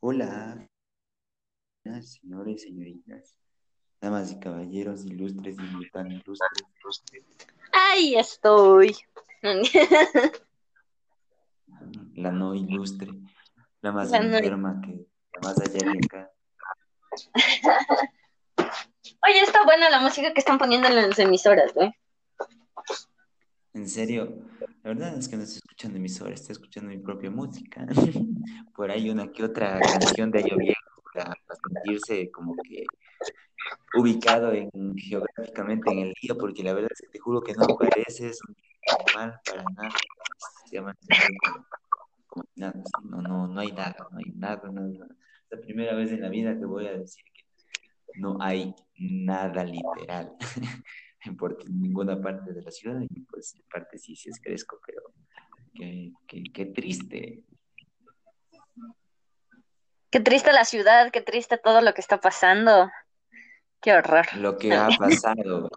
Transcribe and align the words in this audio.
Hola, 0.00 0.66
señores, 2.02 2.62
señoritas, 2.62 3.36
damas 4.00 4.30
y 4.32 4.38
caballeros, 4.38 5.04
ilustres 5.04 5.56
y 5.58 5.90
tan 5.90 6.12
ilustres. 6.12 6.66
Ahí 7.72 8.14
estoy. 8.16 8.96
La 12.14 12.32
no 12.32 12.54
ilustre, 12.54 13.08
la 13.82 13.92
más 13.92 14.10
La 14.10 14.20
no- 14.20 14.36
enferma 14.36 14.80
que 14.84 15.06
la 15.34 15.40
más 15.42 15.60
allá 15.60 15.78
que 15.92 15.98
acá. 16.16 16.30
Oye, 19.26 19.40
está 19.42 19.64
buena 19.64 19.88
la 19.90 20.00
música 20.00 20.32
que 20.32 20.40
están 20.40 20.58
poniendo 20.58 20.88
en 20.88 20.96
las 20.96 21.18
emisoras, 21.20 21.72
güey. 21.74 21.94
En 23.78 23.88
serio, 23.88 24.42
la 24.82 24.90
verdad 24.90 25.16
es 25.16 25.28
que 25.28 25.36
no 25.36 25.44
estoy 25.44 25.58
escuchando 25.58 25.98
emisoras, 25.98 26.40
estoy 26.40 26.54
escuchando 26.54 26.90
mi 26.90 26.98
propia 26.98 27.30
música. 27.30 27.86
Por 28.74 28.90
ahí 28.90 29.08
una 29.08 29.30
que 29.30 29.44
otra 29.44 29.78
canción 29.78 30.32
de 30.32 30.40
Año 30.40 30.56
Viejo 30.56 31.02
para, 31.14 31.32
para 31.46 31.60
sentirse 31.62 32.28
como 32.32 32.56
que 32.56 32.84
ubicado 33.94 34.52
en, 34.52 34.68
geográficamente 34.96 35.92
en 35.92 35.98
el 36.00 36.14
día, 36.20 36.34
porque 36.34 36.64
la 36.64 36.72
verdad 36.72 36.90
es 36.92 37.00
que 37.02 37.06
te 37.06 37.20
juro 37.20 37.40
que 37.40 37.54
no 37.54 37.66
apareces 37.66 38.40
normal 39.06 39.38
para 39.46 39.62
nada. 39.76 39.94
Se 40.64 40.74
llama 40.74 40.92
como, 41.44 41.66
como 42.26 42.44
nada, 42.56 42.82
no, 43.04 43.22
no, 43.22 43.46
no 43.46 43.60
hay 43.60 43.70
nada, 43.70 44.08
no 44.10 44.18
hay 44.18 44.32
nada, 44.34 44.72
nada, 44.72 45.06
la 45.50 45.60
primera 45.60 45.94
vez 45.94 46.10
en 46.10 46.22
la 46.22 46.28
vida 46.30 46.58
que 46.58 46.64
voy 46.66 46.88
a 46.88 46.98
decir 46.98 47.22
que 47.32 47.44
no 48.16 48.38
hay 48.40 48.74
nada 48.98 49.62
literal 49.62 50.32
por 51.36 51.68
ninguna 51.70 52.20
parte 52.20 52.52
de 52.52 52.62
la 52.62 52.70
ciudad 52.70 53.00
y 53.00 53.20
pues 53.20 53.54
en 53.54 53.62
parte 53.70 53.98
sí, 53.98 54.16
sí 54.16 54.30
es 54.30 54.40
fresco, 54.40 54.80
pero 54.86 55.02
qué, 55.74 56.12
qué, 56.26 56.42
qué 56.52 56.66
triste. 56.66 57.44
Qué 60.10 60.20
triste 60.20 60.52
la 60.52 60.64
ciudad, 60.64 61.10
qué 61.10 61.20
triste 61.20 61.58
todo 61.58 61.80
lo 61.80 61.92
que 61.92 62.00
está 62.00 62.20
pasando. 62.20 62.90
Qué 63.80 63.92
horror. 63.92 64.26
Lo 64.36 64.56
que 64.56 64.72
ha 64.72 64.88
pasado, 64.98 65.70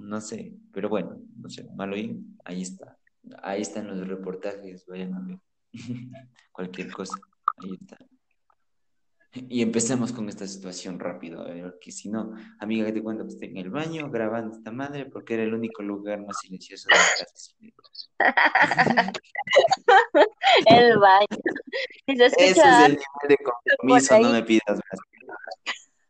no 0.00 0.20
sé, 0.20 0.54
pero 0.72 0.88
bueno, 0.88 1.16
no 1.36 1.48
sé, 1.48 1.64
malo 1.74 1.96
y 1.96 2.24
ahí 2.44 2.62
está. 2.62 2.98
Ahí 3.42 3.60
están 3.60 3.86
los 3.86 4.08
reportajes, 4.08 4.86
vayan 4.86 5.14
a 5.14 5.20
ver. 5.20 5.38
Cualquier 6.52 6.90
cosa, 6.90 7.16
ahí 7.58 7.78
está. 7.80 7.98
Y 9.32 9.62
empecemos 9.62 10.12
con 10.12 10.28
esta 10.28 10.46
situación 10.46 10.98
rápido, 10.98 11.46
porque 11.62 11.92
si 11.92 12.08
no, 12.08 12.32
amiga, 12.58 12.86
que 12.86 12.92
te 12.92 13.02
cuento 13.02 13.24
que 13.24 13.30
estoy 13.30 13.48
en 13.48 13.58
el 13.58 13.70
baño 13.70 14.10
grabando 14.10 14.56
esta 14.56 14.72
madre 14.72 15.06
porque 15.06 15.34
era 15.34 15.44
el 15.44 15.54
único 15.54 15.82
lugar 15.82 16.20
más 16.20 16.38
silencioso 16.40 16.88
de 16.88 16.96
la 16.96 17.02
casa. 17.18 17.54
El 20.66 20.98
baño. 20.98 21.26
Ese 22.06 22.24
es 22.24 22.58
el 22.58 22.92
nivel 22.92 23.28
de 23.28 23.36
compromiso, 23.38 24.18
no 24.18 24.32
me 24.32 24.42
pidas 24.42 24.68
más. 24.68 25.00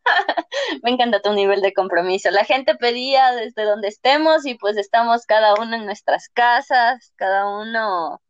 me 0.83 0.91
encanta 0.91 1.21
tu 1.21 1.33
nivel 1.33 1.61
de 1.61 1.73
compromiso. 1.73 2.31
La 2.31 2.45
gente 2.45 2.75
pedía 2.75 3.33
desde 3.33 3.65
donde 3.65 3.89
estemos 3.89 4.47
y 4.47 4.55
pues 4.55 4.77
estamos 4.77 5.27
cada 5.27 5.55
uno 5.55 5.77
en 5.77 5.85
nuestras 5.85 6.29
casas, 6.29 7.13
cada 7.17 7.49
uno 7.49 8.21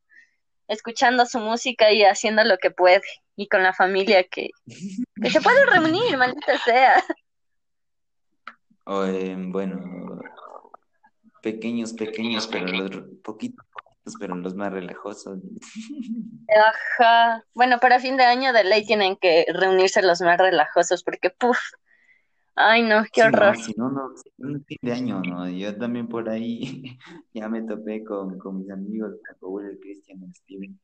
escuchando 0.71 1.27
su 1.27 1.39
música 1.41 1.93
y 1.93 2.03
haciendo 2.03 2.45
lo 2.45 2.57
que 2.59 2.71
puede. 2.71 3.03
Y 3.37 3.49
con 3.49 3.63
la 3.63 3.75
familia 3.75 4.25
que, 4.25 4.51
que 5.23 5.31
se 5.31 5.41
puede 5.41 5.67
reunir, 5.67 6.17
maldita 6.17 6.59
sea. 6.59 7.03
O, 8.85 9.05
eh, 9.05 9.35
bueno, 9.37 10.21
pequeños, 11.43 11.93
pequeños, 11.93 12.47
pero 12.47 12.67
los 12.67 12.91
poquitos, 13.23 13.67
poquitos, 13.73 14.15
pero 14.19 14.35
los 14.37 14.55
más 14.55 14.73
relajosos. 14.73 15.39
Ajá. 16.99 17.45
Bueno, 17.55 17.79
para 17.79 17.99
fin 17.99 18.17
de 18.17 18.25
año 18.25 18.53
de 18.53 18.65
ley 18.65 18.85
tienen 18.85 19.17
que 19.17 19.47
reunirse 19.53 20.03
los 20.03 20.21
más 20.21 20.39
relajosos 20.39 21.03
porque, 21.03 21.31
puf, 21.31 21.59
ay 22.57 22.83
no, 22.83 23.05
qué 23.13 23.23
Sí, 23.23 23.27
horror. 23.29 23.57
no, 23.57 23.63
si 23.63 23.75
no, 23.77 23.91
no, 23.91 24.17
si 24.17 24.31
no, 24.39 24.61
fin 24.67 24.79
de 24.83 24.93
año, 24.93 25.23
no. 25.23 25.49
Yo 25.49 25.77
también 25.77 26.09
por 26.09 26.29
ahí 26.29 26.99
ya 27.35 27.49
me 27.49 27.63
topé 27.63 28.05
con, 28.05 28.39
con 28.39 28.59
mis 28.59 28.71
amigos, 28.71 29.15
con 29.41 29.65
el 29.67 29.79
Cristian, 29.81 30.23
el 30.23 30.35
Steven, 30.35 30.81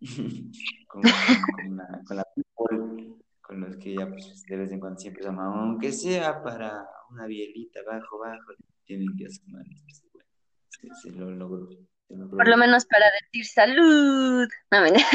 con, 0.88 1.02
con 1.02 1.76
la, 1.76 2.02
con 2.06 2.16
la 2.16 2.24
people, 2.34 3.14
con 3.40 3.60
los 3.60 3.76
que 3.76 3.94
ya 3.96 4.08
pues, 4.08 4.42
de 4.48 4.56
vez 4.56 4.72
en 4.72 4.80
cuando 4.80 4.98
siempre 4.98 5.22
se 5.22 5.28
llaman, 5.28 5.46
aunque 5.58 5.92
sea 5.92 6.42
para 6.42 6.86
una 7.10 7.26
bielita 7.26 7.80
bajo, 7.86 8.18
bajo, 8.18 8.52
tienen 8.84 9.14
que 9.16 9.26
asomar. 9.26 9.64
Entonces, 9.66 10.04
bueno, 10.12 10.28
se, 10.68 10.88
se 11.10 11.16
lo 11.16 11.30
logró. 11.30 11.68
se 12.08 12.16
logró. 12.16 12.36
Por 12.36 12.48
lo 12.48 12.56
menos 12.56 12.84
para 12.86 13.06
decir 13.22 13.46
salud. 13.46 14.48
No, 14.70 14.80
mentira. 14.82 15.06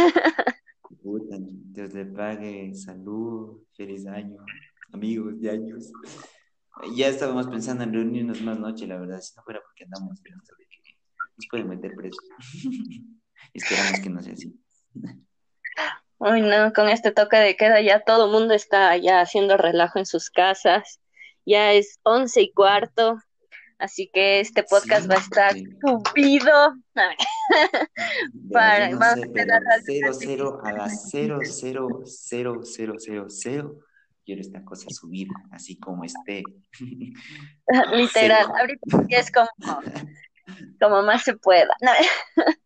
Puta, 1.03 1.37
Dios 1.39 1.93
le 1.93 2.05
pague, 2.05 2.73
salud, 2.75 3.63
feliz 3.75 4.05
año, 4.07 4.43
amigos 4.93 5.39
de 5.39 5.51
años. 5.51 5.91
Ya 6.95 7.07
estábamos 7.07 7.47
pensando 7.47 7.83
en 7.83 7.93
reunirnos 7.93 8.41
más 8.41 8.57
noche, 8.59 8.87
la 8.87 8.97
verdad, 8.97 9.19
si 9.19 9.35
no 9.35 9.43
fuera 9.43 9.59
porque 9.61 9.83
andamos 9.83 10.13
esperando 10.13 10.45
de 10.57 10.65
que 10.65 10.95
nos 11.35 11.47
pueden 11.49 11.67
meter 11.69 11.91
presos. 11.95 12.23
Esperamos 13.53 13.99
que 14.01 14.09
no 14.09 14.21
sea 14.21 14.33
así. 14.33 14.53
Ay, 16.19 16.41
no, 16.41 16.73
con 16.73 16.89
este 16.89 17.11
toque 17.11 17.37
de 17.37 17.55
queda 17.55 17.79
ya 17.81 18.01
todo 18.01 18.25
el 18.25 18.31
mundo 18.31 18.53
está 18.53 18.97
ya 18.97 19.21
haciendo 19.21 19.55
relajo 19.57 19.99
en 19.99 20.05
sus 20.05 20.29
casas. 20.29 20.99
Ya 21.45 21.71
es 21.73 21.99
once 22.03 22.41
y 22.41 22.51
cuarto, 22.51 23.17
así 23.77 24.09
que 24.13 24.41
este 24.41 24.63
podcast 24.63 25.03
sí, 25.03 25.07
va 25.07 25.15
a 25.15 25.19
estar 25.19 25.55
subido. 25.81 26.75
Ah. 27.01 27.15
Para, 28.51 28.89
vamos 28.89 29.07
a 29.07 29.15
tener 29.15 29.49
a 29.51 29.61
las 29.61 29.85
00000000 31.09 33.88
quiero 34.29 34.41
esta 34.41 34.63
cosa 34.63 34.87
subida, 34.91 35.33
así 35.49 35.79
como 35.79 36.03
esté. 36.03 36.43
Literal, 37.93 38.45
ahorita 38.59 39.07
es 39.09 39.31
como, 39.31 39.49
como 40.79 41.01
más 41.01 41.23
se 41.23 41.35
pueda. 41.35 41.75
No, 41.81 41.91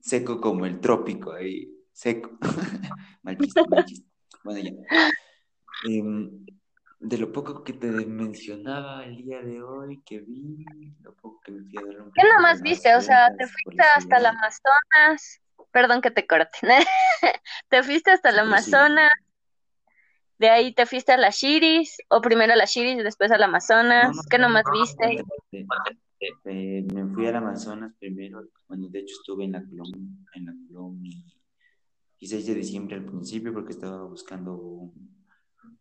Seco 0.00 0.42
como 0.42 0.66
el 0.66 0.78
trópico, 0.78 1.32
ahí, 1.32 1.72
seco. 1.90 2.32
mal 3.22 3.38
chiste, 3.38 3.62
mal 3.66 3.84
chiste. 3.86 4.06
Bueno, 4.44 4.60
ya. 4.60 4.72
Em, 5.88 6.44
de 7.00 7.18
lo 7.18 7.32
poco 7.32 7.64
que 7.64 7.72
te 7.72 7.86
mencionaba 7.86 9.06
el 9.06 9.16
día 9.16 9.40
de 9.40 9.62
hoy, 9.62 10.02
que 10.04 10.20
vi, 10.20 10.66
lo 11.00 11.14
poco 11.14 11.40
que 11.40 11.52
me 11.52 11.62
fui 11.62 11.78
a 11.78 11.82
¿Qué 12.14 12.28
nomás 12.28 12.60
viste? 12.60 12.94
O 12.94 13.00
sea, 13.00 13.34
te 13.38 13.46
fuiste 13.46 13.82
hasta 13.96 14.18
el. 14.18 14.26
Amazonas. 14.26 15.40
Perdón 15.70 16.02
que 16.02 16.10
te 16.10 16.26
corte. 16.26 16.58
Te 17.70 17.82
fuiste 17.82 18.10
hasta 18.10 18.28
el 18.28 18.62
sí. 18.62 18.72
De 20.42 20.50
ahí 20.50 20.74
te 20.74 20.86
fuiste 20.86 21.12
a 21.12 21.16
las 21.16 21.36
Shiris, 21.36 21.98
o 22.08 22.20
primero 22.20 22.52
a 22.52 22.56
las 22.56 22.72
Shiris 22.72 22.98
y 22.98 23.02
después 23.04 23.30
al 23.30 23.44
Amazonas. 23.44 24.16
no, 24.16 24.22
¿Qué 24.28 24.38
no, 24.38 24.48
nomás 24.48 24.64
no, 24.66 24.72
viste? 24.72 25.22
Eh, 26.46 26.84
me 26.92 27.06
fui 27.14 27.28
al 27.28 27.36
Amazonas 27.36 27.94
primero, 28.00 28.48
bueno, 28.66 28.88
de 28.88 28.98
hecho 28.98 29.14
estuve 29.20 29.44
en 29.44 29.52
la 29.52 29.64
Colón, 29.64 30.26
en 30.34 30.46
la 30.46 30.54
Colón 30.66 31.06
y, 31.06 31.32
y 32.18 32.26
6 32.26 32.44
de 32.44 32.54
diciembre 32.56 32.96
al 32.96 33.04
principio 33.04 33.52
porque 33.54 33.70
estaba 33.70 34.02
buscando 34.02 34.56
un, 34.56 35.14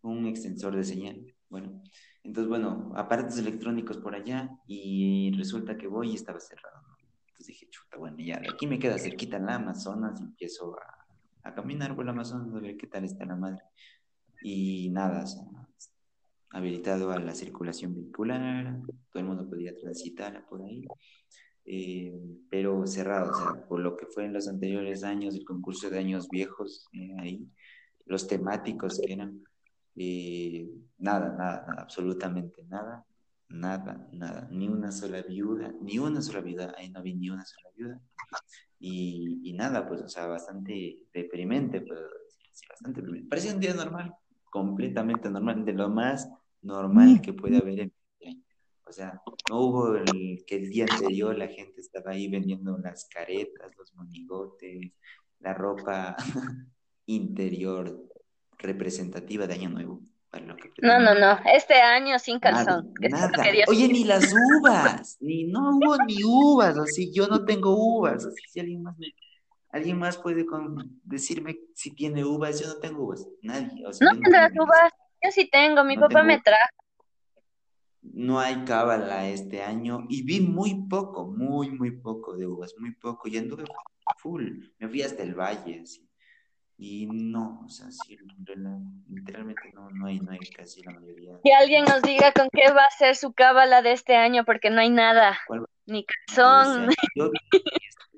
un 0.03 0.27
extensor 0.27 0.75
de 0.75 0.83
señal. 0.83 1.25
Bueno, 1.49 1.81
entonces, 2.23 2.47
bueno, 2.47 2.91
aparatos 2.95 3.39
electrónicos 3.39 3.97
por 3.97 4.13
allá 4.13 4.47
y 4.67 5.31
resulta 5.39 5.75
que 5.75 5.87
voy 5.87 6.11
y 6.11 6.15
estaba 6.17 6.39
cerrado. 6.39 6.85
Entonces 7.29 7.47
dije, 7.47 7.67
chuta, 7.71 7.97
bueno, 7.97 8.17
ya, 8.19 8.39
de 8.39 8.49
aquí 8.53 8.67
me 8.67 8.77
queda 8.77 8.99
cerquita 8.99 9.39
la 9.39 9.55
Amazonas 9.55 10.21
y 10.21 10.23
empiezo 10.23 10.77
a, 10.77 11.49
a 11.49 11.55
caminar 11.55 11.95
por 11.95 12.05
el 12.05 12.09
Amazonas 12.09 12.53
a 12.53 12.59
ver 12.59 12.77
qué 12.77 12.85
tal 12.85 13.05
está 13.05 13.25
la 13.25 13.35
madre. 13.35 13.63
Y 14.41 14.89
nada, 14.89 15.25
habilitado 16.51 17.11
a 17.11 17.19
la 17.19 17.33
circulación 17.33 17.95
vehicular, 17.95 18.81
todo 19.11 19.21
el 19.21 19.25
mundo 19.25 19.49
podía 19.49 19.75
transitar 19.75 20.45
por 20.47 20.63
ahí, 20.63 20.85
eh, 21.65 22.13
pero 22.49 22.85
cerrado, 22.87 23.31
o 23.31 23.35
sea, 23.35 23.67
por 23.67 23.79
lo 23.79 23.95
que 23.95 24.07
fue 24.07 24.25
en 24.25 24.33
los 24.33 24.47
anteriores 24.47 25.03
años, 25.03 25.35
el 25.35 25.45
concurso 25.45 25.89
de 25.89 25.99
años 25.99 26.27
viejos, 26.29 26.87
eh, 26.93 27.15
ahí, 27.19 27.47
los 28.05 28.27
temáticos 28.27 28.99
que 28.99 29.13
eran, 29.13 29.43
eh, 29.95 30.67
nada, 30.97 31.35
nada, 31.37 31.75
absolutamente 31.77 32.63
nada, 32.63 33.05
nada, 33.47 34.09
nada, 34.11 34.47
ni 34.51 34.67
una 34.67 34.91
sola 34.91 35.21
viuda, 35.21 35.73
ni 35.81 35.99
una 35.99 36.21
sola 36.21 36.41
viuda, 36.41 36.73
ahí 36.77 36.89
no 36.89 37.01
vi 37.01 37.13
ni 37.13 37.29
una 37.29 37.45
sola 37.45 37.69
viuda, 37.77 38.01
y, 38.79 39.39
y 39.43 39.53
nada, 39.53 39.87
pues, 39.87 40.01
o 40.01 40.09
sea, 40.09 40.25
bastante 40.25 41.03
deprimente, 41.13 41.81
pues, 41.81 41.99
bastante 42.67 43.01
deprimente. 43.01 43.29
Parecía 43.29 43.53
un 43.53 43.59
día 43.59 43.73
normal, 43.73 44.13
completamente 44.51 45.31
normal, 45.31 45.65
de 45.65 45.73
lo 45.73 45.89
más 45.89 46.29
normal 46.61 47.21
que 47.21 47.33
puede 47.33 47.57
haber 47.57 47.79
en. 47.79 47.93
O 48.85 48.93
sea, 48.93 49.21
no 49.49 49.61
hubo 49.61 49.95
el 49.95 50.43
que 50.45 50.57
el 50.57 50.69
día 50.69 50.85
anterior 50.89 51.35
la 51.37 51.47
gente 51.47 51.79
estaba 51.79 52.11
ahí 52.11 52.27
vendiendo 52.27 52.77
las 52.77 53.05
caretas, 53.05 53.71
los 53.77 53.95
monigotes, 53.95 54.91
la 55.39 55.53
ropa 55.53 56.15
interior 57.05 58.05
representativa 58.57 59.47
de 59.47 59.53
Año 59.53 59.69
Nuevo. 59.69 60.01
Para 60.29 60.45
lo 60.45 60.55
que 60.57 60.71
No, 60.81 60.99
no, 60.99 61.13
no. 61.15 61.39
Este 61.45 61.75
año 61.75 62.19
sin 62.19 62.39
calzón. 62.39 62.93
nada. 62.99 63.43
Dios 63.51 63.67
Oye, 63.67 63.87
ni 63.87 64.03
las 64.03 64.33
uvas, 64.33 65.17
ni 65.21 65.45
no 65.45 65.77
hubo 65.77 65.97
ni 66.05 66.23
uvas, 66.23 66.77
así 66.77 67.11
yo 67.13 67.27
no 67.27 67.45
tengo 67.45 67.75
uvas, 67.75 68.25
así 68.25 68.41
si 68.49 68.59
alguien 68.59 68.83
más 68.83 68.97
me, 68.97 69.07
¿Alguien 69.71 69.97
más 69.97 70.17
puede 70.17 70.45
decirme 71.03 71.57
si 71.73 71.91
tiene 71.91 72.25
uvas? 72.25 72.59
Yo 72.59 72.67
no 72.67 72.79
tengo 72.79 73.05
uvas. 73.05 73.27
Nadie. 73.41 73.83
no 73.83 74.19
tendrás 74.19 74.51
uvas. 74.53 74.91
Yo 75.23 75.31
sí 75.31 75.49
tengo. 75.49 75.83
Mi 75.83 75.97
papá 75.97 76.23
me 76.23 76.39
trajo. 76.39 76.75
No 78.01 78.39
hay 78.39 78.65
cábala 78.65 79.27
este 79.29 79.61
año 79.61 80.05
y 80.09 80.23
vi 80.23 80.41
muy 80.41 80.87
poco, 80.89 81.27
muy, 81.27 81.69
muy 81.69 81.91
poco 81.91 82.35
de 82.35 82.47
uvas, 82.47 82.73
muy 82.79 82.95
poco. 82.95 83.27
Y 83.27 83.37
anduve 83.37 83.63
full. 84.17 84.65
Me 84.79 84.89
fui 84.89 85.03
hasta 85.03 85.23
el 85.23 85.35
valle, 85.35 85.81
así. 85.81 86.07
Y 86.77 87.05
no, 87.05 87.61
o 87.63 87.69
sea, 87.69 87.91
sí, 87.91 88.17
literalmente 89.07 89.71
no, 89.75 89.91
no, 89.91 90.07
hay, 90.07 90.19
no 90.19 90.31
hay 90.31 90.39
casi 90.39 90.81
la 90.81 90.91
mayoría. 90.93 91.39
Que 91.43 91.53
alguien 91.53 91.85
nos 91.85 92.01
diga 92.01 92.31
con 92.31 92.49
qué 92.51 92.71
va 92.71 92.81
a 92.81 92.97
ser 92.97 93.15
su 93.15 93.33
cábala 93.33 93.83
de 93.83 93.91
este 93.91 94.15
año, 94.15 94.45
porque 94.45 94.71
no 94.71 94.81
hay 94.81 94.89
nada. 94.89 95.37
Ni 95.85 96.03
calzón. 96.05 96.89
Yo 97.15 97.29
vi, 97.29 97.39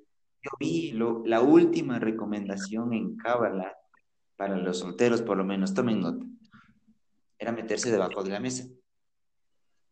yo 0.43 0.51
vi 0.59 0.91
lo, 0.91 1.23
la 1.25 1.41
última 1.41 1.99
recomendación 1.99 2.93
en 2.93 3.15
cábala 3.15 3.75
para 4.35 4.57
los 4.57 4.79
solteros, 4.79 5.21
por 5.21 5.37
lo 5.37 5.45
menos, 5.45 5.73
tomen 5.73 6.01
nota. 6.01 6.25
Era 7.37 7.51
meterse 7.51 7.91
debajo 7.91 8.23
de 8.23 8.31
la 8.31 8.39
mesa. 8.39 8.65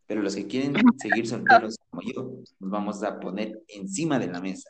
Pero 0.06 0.22
los 0.22 0.36
que 0.36 0.48
quieren 0.48 0.76
seguir 0.98 1.26
solteros 1.26 1.78
como 1.90 2.02
yo, 2.02 2.44
nos 2.60 2.70
vamos 2.70 3.02
a 3.04 3.20
poner 3.20 3.62
encima 3.68 4.20
de 4.20 4.28
la 4.28 4.42
mesa. 4.42 4.70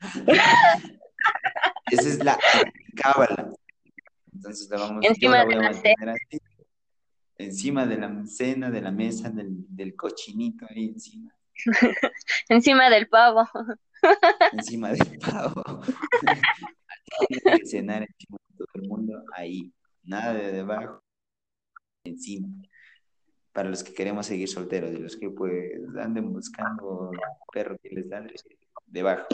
Esa 1.90 2.08
es 2.08 2.24
la 2.24 2.38
cábala. 2.96 3.52
Entonces 4.32 4.68
la 4.68 4.78
vamos 4.78 5.04
encima 5.04 5.42
a 5.42 5.74
cena. 5.74 6.14
Encima 7.36 7.86
de 7.86 7.98
la 7.98 8.26
cena, 8.26 8.70
de 8.70 8.80
la 8.80 8.90
mesa, 8.90 9.30
del, 9.30 9.64
del 9.68 9.94
cochinito 9.94 10.66
ahí 10.68 10.86
encima. 10.86 11.33
encima 12.48 12.90
del 12.90 13.08
pavo. 13.08 13.48
encima 14.52 14.92
del 14.92 15.18
pavo. 15.18 15.62
cenar 17.64 18.02
encima 18.02 18.38
de 18.48 18.56
todo 18.56 18.68
el 18.74 18.88
mundo 18.88 19.22
ahí. 19.34 19.72
Nada 20.02 20.34
de 20.34 20.52
debajo. 20.52 21.02
Encima. 22.04 22.48
Para 23.52 23.70
los 23.70 23.84
que 23.84 23.94
queremos 23.94 24.26
seguir 24.26 24.48
solteros, 24.48 24.92
y 24.92 24.98
los 24.98 25.16
que 25.16 25.30
pues 25.30 25.80
anden 25.98 26.32
buscando 26.32 27.10
perro 27.52 27.78
que 27.82 27.90
les 27.90 28.08
da 28.08 28.24
debajo. 28.86 29.26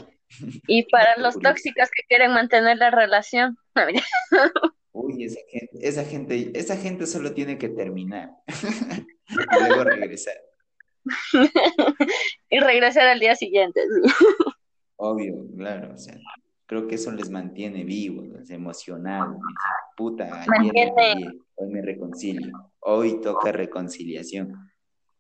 Y 0.66 0.84
para 0.90 1.16
los 1.18 1.38
tóxicos 1.38 1.90
que 1.90 2.02
quieren 2.06 2.32
mantener 2.32 2.76
la 2.76 2.90
relación. 2.90 3.56
Uy, 4.92 5.24
esa 5.24 5.40
gente, 5.48 5.88
esa 5.88 6.04
gente, 6.04 6.50
esa 6.54 6.76
gente 6.76 7.06
solo 7.06 7.32
tiene 7.32 7.58
que 7.58 7.68
terminar 7.68 8.30
y 8.48 9.64
luego 9.66 9.84
regresar. 9.84 10.34
y 12.50 12.60
regresar 12.60 13.06
al 13.06 13.20
día 13.20 13.34
siguiente. 13.34 13.80
Obvio, 14.96 15.46
claro, 15.56 15.94
o 15.94 15.98
sea, 15.98 16.14
creo 16.66 16.86
que 16.86 16.96
eso 16.96 17.10
les 17.12 17.30
mantiene 17.30 17.84
vivos, 17.84 18.50
emocionados. 18.50 19.36
Puta, 19.96 20.44
ayer 20.58 20.92
hoy 21.56 21.68
me 21.68 21.82
reconcilio, 21.82 22.52
hoy 22.80 23.20
toca 23.20 23.52
reconciliación. 23.52 24.54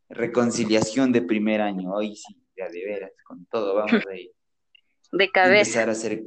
Reconciliación 0.08 1.12
de 1.12 1.22
primer 1.22 1.60
año, 1.60 1.92
hoy 1.92 2.16
sí, 2.16 2.36
ya 2.56 2.68
de 2.68 2.84
veras, 2.84 3.12
con 3.24 3.46
todo 3.46 3.74
vamos 3.76 4.04
a 4.06 4.16
ir 4.16 4.30
de 5.12 5.30
cabeza. 5.30 5.82
Empezar 5.82 5.88
a 5.88 5.92
hacer, 5.92 6.24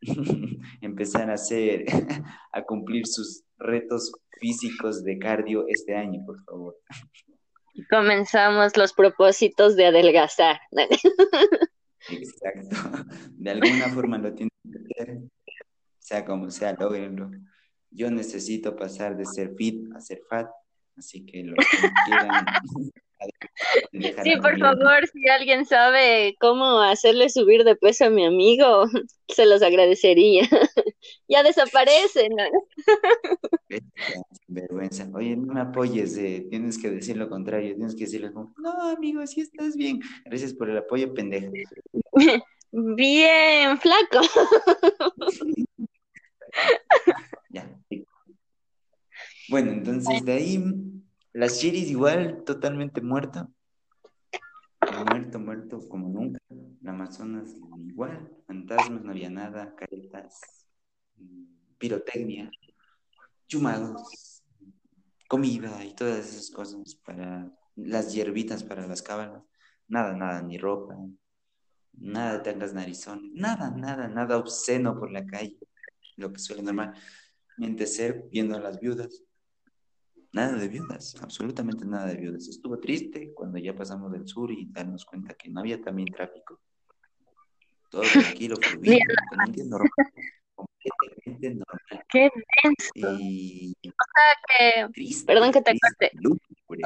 empezar 0.80 1.30
a 1.30 1.34
hacer, 1.34 1.84
a 2.52 2.62
cumplir 2.62 3.06
sus 3.06 3.44
retos 3.58 4.12
físicos 4.40 5.02
de 5.04 5.18
cardio 5.18 5.64
este 5.68 5.96
año, 5.96 6.22
por 6.24 6.42
favor. 6.44 6.76
Comenzamos 7.90 8.76
los 8.76 8.92
propósitos 8.92 9.76
de 9.76 9.86
adelgazar. 9.86 10.60
Exacto. 12.08 12.76
De 13.32 13.50
alguna 13.50 13.88
forma 13.88 14.18
lo 14.18 14.32
tienen 14.34 14.50
que 14.70 14.78
hacer, 14.78 15.18
sea 15.98 16.24
como 16.24 16.50
sea, 16.50 16.74
logrenlo. 16.78 17.30
Yo 17.90 18.10
necesito 18.10 18.76
pasar 18.76 19.16
de 19.16 19.24
ser 19.24 19.54
fit 19.56 19.86
a 19.94 20.00
ser 20.00 20.20
fat, 20.28 20.48
así 20.96 21.24
que 21.24 21.44
los 21.44 21.56
que 21.70 21.88
quieran 22.06 22.44
Sí, 24.22 24.36
por 24.40 24.58
favor, 24.58 25.06
si 25.08 25.28
alguien 25.28 25.64
sabe 25.64 26.36
cómo 26.40 26.80
hacerle 26.80 27.28
subir 27.28 27.64
de 27.64 27.76
peso 27.76 28.06
a 28.06 28.10
mi 28.10 28.26
amigo, 28.26 28.84
se 29.28 29.46
los 29.46 29.62
agradecería. 29.62 30.48
Ya 31.28 31.42
desaparece, 31.42 32.28
¿no? 32.28 32.44
Vergüenza. 34.48 35.08
Oye, 35.14 35.36
no 35.36 35.52
me 35.54 35.60
apoyes, 35.60 36.14
tienes 36.14 36.78
que 36.78 36.90
decir 36.90 37.16
lo 37.16 37.28
contrario, 37.28 37.74
tienes 37.74 37.94
que 37.94 38.04
decirle 38.04 38.32
como, 38.32 38.52
no, 38.58 38.88
amigo, 38.88 39.26
sí 39.26 39.40
estás 39.40 39.76
bien. 39.76 40.00
Gracias 40.24 40.54
por 40.54 40.70
el 40.70 40.78
apoyo, 40.78 41.12
pendejo. 41.14 41.52
Bien, 42.76 43.78
flaco. 43.78 44.20
ya. 47.50 47.70
Bueno, 49.48 49.70
entonces 49.70 50.24
de 50.24 50.32
ahí 50.32 50.64
las 51.32 51.60
chiris 51.60 51.88
igual, 51.88 52.42
totalmente 52.44 53.00
muerta. 53.00 53.48
Muerto, 55.08 55.38
muerto 55.38 55.88
como 55.88 56.08
nunca. 56.08 56.38
La 56.80 56.90
Amazonas 56.90 57.54
igual. 57.86 58.30
Fantasmas, 58.46 59.02
no 59.02 59.12
había 59.12 59.30
nada. 59.30 59.74
Caretas, 59.76 60.63
pirotecnia, 61.78 62.50
chumados, 63.46 64.42
comida 65.28 65.84
y 65.84 65.94
todas 65.94 66.28
esas 66.28 66.50
cosas 66.50 66.94
para 66.94 67.50
las 67.76 68.12
hierbitas 68.12 68.62
para 68.62 68.86
las 68.86 69.02
cábalas. 69.02 69.42
Nada, 69.88 70.14
nada, 70.16 70.42
ni 70.42 70.58
ropa. 70.58 70.96
Nada 71.92 72.42
tengas 72.42 72.72
narizones. 72.72 73.30
Nada, 73.34 73.70
nada, 73.70 74.08
nada 74.08 74.38
obsceno 74.38 74.98
por 74.98 75.10
la 75.10 75.26
calle. 75.26 75.58
Lo 76.16 76.32
que 76.32 76.38
suele 76.38 76.62
normalmente 76.62 77.86
ser 77.86 78.28
viendo 78.30 78.56
a 78.56 78.60
las 78.60 78.80
viudas 78.80 79.24
Nada 80.34 80.56
de 80.56 80.66
viudas, 80.66 81.14
absolutamente 81.22 81.84
nada 81.84 82.06
de 82.06 82.16
viudas. 82.16 82.48
Estuvo 82.48 82.80
triste 82.80 83.32
cuando 83.32 83.56
ya 83.58 83.72
pasamos 83.72 84.10
del 84.10 84.26
sur 84.26 84.50
y 84.50 84.66
darnos 84.68 85.04
cuenta 85.04 85.32
que 85.34 85.48
no 85.48 85.60
había 85.60 85.80
también 85.80 86.08
tráfico. 86.08 86.60
Todo 87.88 88.02
tranquilo, 88.02 88.56
fluido, 88.60 89.14
normal, 89.66 89.92
completamente 90.98 91.50
normal. 91.50 92.04
Qué 92.08 92.30
denso. 92.62 93.18
Y... 93.20 93.74
O 93.84 94.04
sea 94.14 94.88
que, 94.90 95.24
perdón 95.26 95.52
que 95.52 95.62
te 95.62 95.72
corte. 95.78 96.12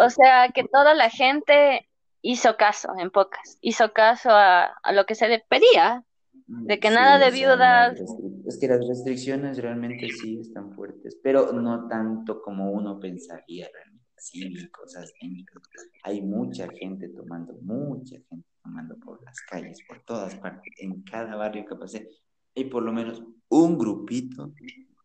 O 0.01 0.11
sea 0.11 0.51
que 0.55 0.65
toda 0.65 0.95
la 0.95 1.11
gente 1.11 1.89
hizo 2.23 2.57
caso, 2.57 2.93
en 2.99 3.11
pocas, 3.11 3.59
hizo 3.61 3.93
caso 3.93 4.31
a, 4.31 4.65
a 4.65 4.93
lo 4.93 5.07
que 5.07 5.15
se 5.15 5.29
le 5.29 5.45
pedía, 5.49 6.05
de 6.49 6.81
que 6.81 6.91
nada 6.91 7.19
de 7.19 7.31
viudas. 7.31 8.01
es 8.47 8.59
que 8.59 8.69
las 8.69 8.87
restricciones 8.89 9.59
realmente 9.59 10.09
sí 10.11 10.39
están 10.41 10.73
fuertes, 10.73 11.19
pero 11.23 11.53
no 11.53 11.87
tanto 11.89 12.41
como 12.41 12.73
uno 12.73 12.99
pensaría 12.99 13.69
realmente. 13.73 13.99
Sí, 14.17 14.69
cosas 14.71 15.13
técnicas. 15.21 15.63
Hay 16.03 16.23
mucha 16.23 16.69
gente 16.73 17.09
tomando, 17.11 17.53
mucha 17.63 18.17
gente 18.29 18.49
tomando 18.63 18.97
por 18.97 19.23
las 19.23 19.41
calles, 19.43 19.79
por 19.87 20.03
todas 20.05 20.35
partes, 20.37 20.73
en 20.79 21.03
cada 21.03 21.37
barrio 21.37 21.65
que 21.67 21.77
pasé. 21.77 22.09
Hay 22.59 22.65
por 22.65 22.83
lo 22.83 22.93
menos 22.93 23.23
un 23.49 23.79
grupito 23.79 24.53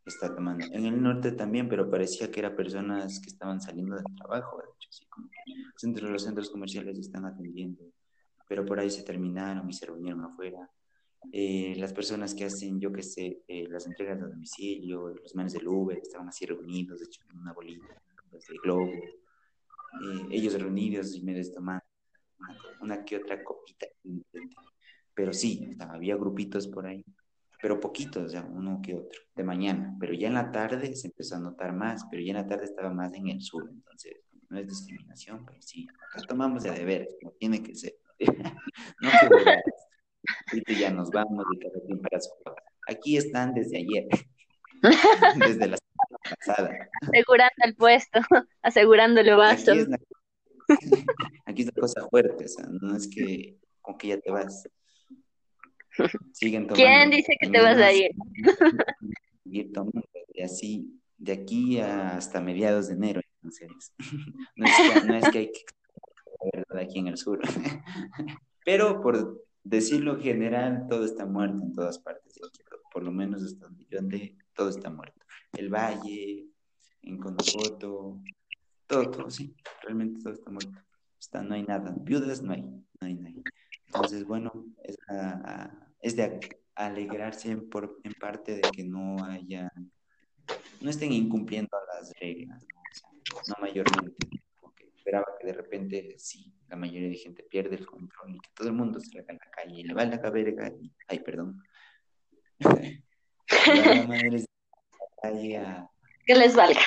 está 0.06 0.34
tomando. 0.34 0.66
En 0.72 0.86
el 0.86 1.02
norte 1.02 1.34
también, 1.34 1.70
pero 1.70 1.90
parecía 1.90 2.32
que 2.32 2.40
eran 2.40 2.56
personas 2.56 3.20
que 3.20 3.30
estaban 3.30 3.62
saliendo 3.62 3.96
del 3.96 4.04
trabajo, 4.18 4.58
de 4.58 4.64
hecho, 4.76 5.06
como 5.08 5.30
que 5.30 6.02
los 6.02 6.24
centros 6.24 6.50
comerciales 6.50 6.98
están 6.98 7.26
atendiendo, 7.26 7.84
pero 8.48 8.66
por 8.66 8.80
ahí 8.80 8.90
se 8.90 9.04
terminaron 9.04 9.70
y 9.70 9.74
se 9.74 9.86
reunieron 9.86 10.24
afuera 10.24 10.68
eh, 11.32 11.76
las 11.78 11.94
personas 11.94 12.34
que 12.34 12.46
hacen, 12.46 12.80
yo 12.80 12.92
qué 12.92 13.04
sé, 13.04 13.44
eh, 13.48 13.68
las 13.70 13.86
entregas 13.86 14.20
de 14.20 14.28
domicilio, 14.28 15.10
los 15.10 15.36
manes 15.36 15.54
del 15.54 15.68
Uber, 15.68 15.98
estaban 15.98 16.28
así 16.28 16.46
reunidos, 16.48 17.00
de 17.00 17.06
hecho, 17.06 17.22
en 17.32 17.38
una 17.38 17.54
bolita, 17.54 17.88
de 18.32 18.58
globo, 18.64 18.92
eh, 18.92 20.28
ellos 20.32 20.60
reunidos 20.60 21.16
y 21.16 21.22
me 21.22 21.40
tomando 21.46 21.86
una, 22.40 22.58
una, 22.82 23.06
que 23.06 23.18
otra 23.18 23.44
copita. 23.44 23.86
Pero 25.14 25.32
sí, 25.32 25.78
había 25.80 26.16
grupitos 26.18 26.68
por 26.68 26.88
ahí, 26.88 27.06
pero 27.64 27.80
poquitos, 27.80 28.34
ya, 28.34 28.42
uno 28.44 28.82
que 28.84 28.94
otro, 28.94 29.22
de 29.34 29.42
mañana. 29.42 29.96
Pero 29.98 30.14
ya 30.14 30.28
en 30.28 30.34
la 30.34 30.52
tarde 30.52 30.94
se 30.98 31.08
empezó 31.08 31.38
a 31.38 31.40
notar 31.40 31.72
más, 31.72 32.04
pero 32.12 32.22
ya 32.22 32.32
en 32.32 32.36
la 32.36 32.46
tarde 32.46 32.66
estaba 32.66 32.90
más 32.90 33.14
en 33.14 33.30
el 33.30 33.42
sur, 33.42 33.70
entonces 33.72 34.18
no 34.50 34.60
es 34.60 34.68
discriminación, 34.68 35.46
pero 35.46 35.62
sí, 35.62 35.88
acá 36.12 36.28
tomamos 36.28 36.64
de 36.64 36.72
deber, 36.72 37.08
como 37.22 37.32
tiene 37.40 37.64
que 37.64 37.74
ser. 37.74 37.94
no 38.20 39.10
que 39.46 39.62
Ahorita 40.52 40.74
ya 40.74 40.92
nos 40.92 41.10
vamos 41.10 41.46
de 41.54 41.60
cada 41.60 41.86
quien 41.86 42.02
para 42.02 42.20
su 42.20 42.32
Aquí 42.90 43.16
están 43.16 43.54
desde 43.54 43.78
ayer, 43.78 44.08
desde 45.40 45.68
la 45.68 45.78
semana 45.78 46.36
pasada. 46.38 46.90
Asegurando 47.02 47.64
el 47.64 47.76
puesto, 47.76 48.20
asegurando 48.62 49.22
el 49.22 49.38
vaso. 49.38 49.72
Aquí 49.72 49.80
es, 49.80 49.88
la, 49.88 49.98
aquí 51.46 51.62
es 51.62 51.68
la 51.68 51.82
cosa 51.82 52.10
fuerte, 52.10 52.44
o 52.44 52.48
sea, 52.50 52.66
no 52.82 52.98
es 52.98 53.08
que 53.08 53.58
con 53.80 53.98
que 53.98 54.10
ya 54.10 54.20
te 54.20 54.32
vas. 54.32 54.68
Siguen 56.34 56.68
tomando. 56.68 56.76
¿Quién 56.76 57.10
dice 57.10 57.36
que 57.40 57.50
te 57.50 57.62
vas 57.62 57.78
a 57.78 57.92
ir? 57.92 58.12
Ir 59.46 59.72
tomando, 59.72 60.04
y 60.34 60.42
así, 60.42 61.00
de 61.18 61.34
aquí 61.34 61.80
hasta 61.80 62.42
mediados 62.42 62.88
de 62.88 62.94
enero, 62.96 63.22
entonces. 63.42 63.94
No 64.56 64.66
es 64.66 64.74
que, 64.76 65.08
no 65.08 65.16
es 65.16 65.30
que 65.30 65.38
hay 65.40 65.52
que 65.52 65.62
verdad 66.54 66.84
aquí 66.84 67.00
en 67.00 67.08
el 67.08 67.18
sur. 67.18 67.40
Pero 68.66 69.02
por 69.02 69.46
decirlo 69.64 70.20
general, 70.20 70.86
todo 70.90 71.06
está 71.06 71.26
muerto 71.26 71.64
en 71.64 71.74
todas 71.74 72.00
partes. 72.00 72.40
por 72.92 73.04
lo 73.04 73.12
menos 73.12 73.44
hasta 73.44 73.68
donde 73.68 74.36
todo 74.54 74.70
está 74.70 74.90
muerto. 74.90 75.26
El 75.54 75.70
valle, 75.70 76.48
en 77.02 77.18
Conocoto, 77.18 78.22
todo, 78.88 79.12
todo, 79.12 79.30
sí, 79.30 79.56
realmente 79.82 80.22
todo 80.22 80.34
está 80.34 80.50
muerto. 80.50 80.80
Está, 81.20 81.42
no 81.42 81.56
hay 81.56 81.64
nada, 81.64 81.96
viudas 82.02 82.42
no 82.42 82.54
hay, 82.54 82.64
no 82.64 82.84
hay, 83.02 83.16
no 83.16 83.28
hay. 83.28 83.44
Entonces, 83.88 84.26
bueno, 84.26 84.66
es, 84.84 84.98
es 86.04 86.16
de 86.18 86.40
alegrarse 86.76 87.56
por, 87.58 88.00
en 88.04 88.14
parte 88.14 88.56
de 88.56 88.62
que 88.62 88.84
no 88.84 89.24
haya, 89.24 89.72
no 90.82 90.90
estén 90.90 91.14
incumpliendo 91.14 91.70
las 91.94 92.12
reglas, 92.20 92.62
no, 93.32 93.40
no 93.48 93.56
mayormente. 93.62 94.28
Porque 94.60 94.92
esperaba 94.96 95.26
que 95.40 95.48
de 95.48 95.54
repente 95.54 96.16
sí, 96.18 96.54
la 96.68 96.76
mayoría 96.76 97.08
de 97.08 97.16
gente 97.16 97.44
pierde 97.44 97.78
el 97.78 97.86
control 97.86 98.36
y 98.36 98.40
que 98.40 98.50
todo 98.54 98.68
el 98.68 98.74
mundo 98.74 99.00
se 99.00 99.12
salga 99.12 99.32
en 99.34 99.40
la 99.40 99.50
calle 99.50 99.80
y 99.80 99.84
le 99.84 99.94
va 99.94 100.02
a 100.02 100.06
la 100.06 100.22
cabeza 100.22 100.74
y, 100.82 100.92
ay, 101.08 101.20
perdón. 101.20 101.64
a, 105.24 105.90
que 106.26 106.36
les 106.36 106.54
valga. 106.56 106.82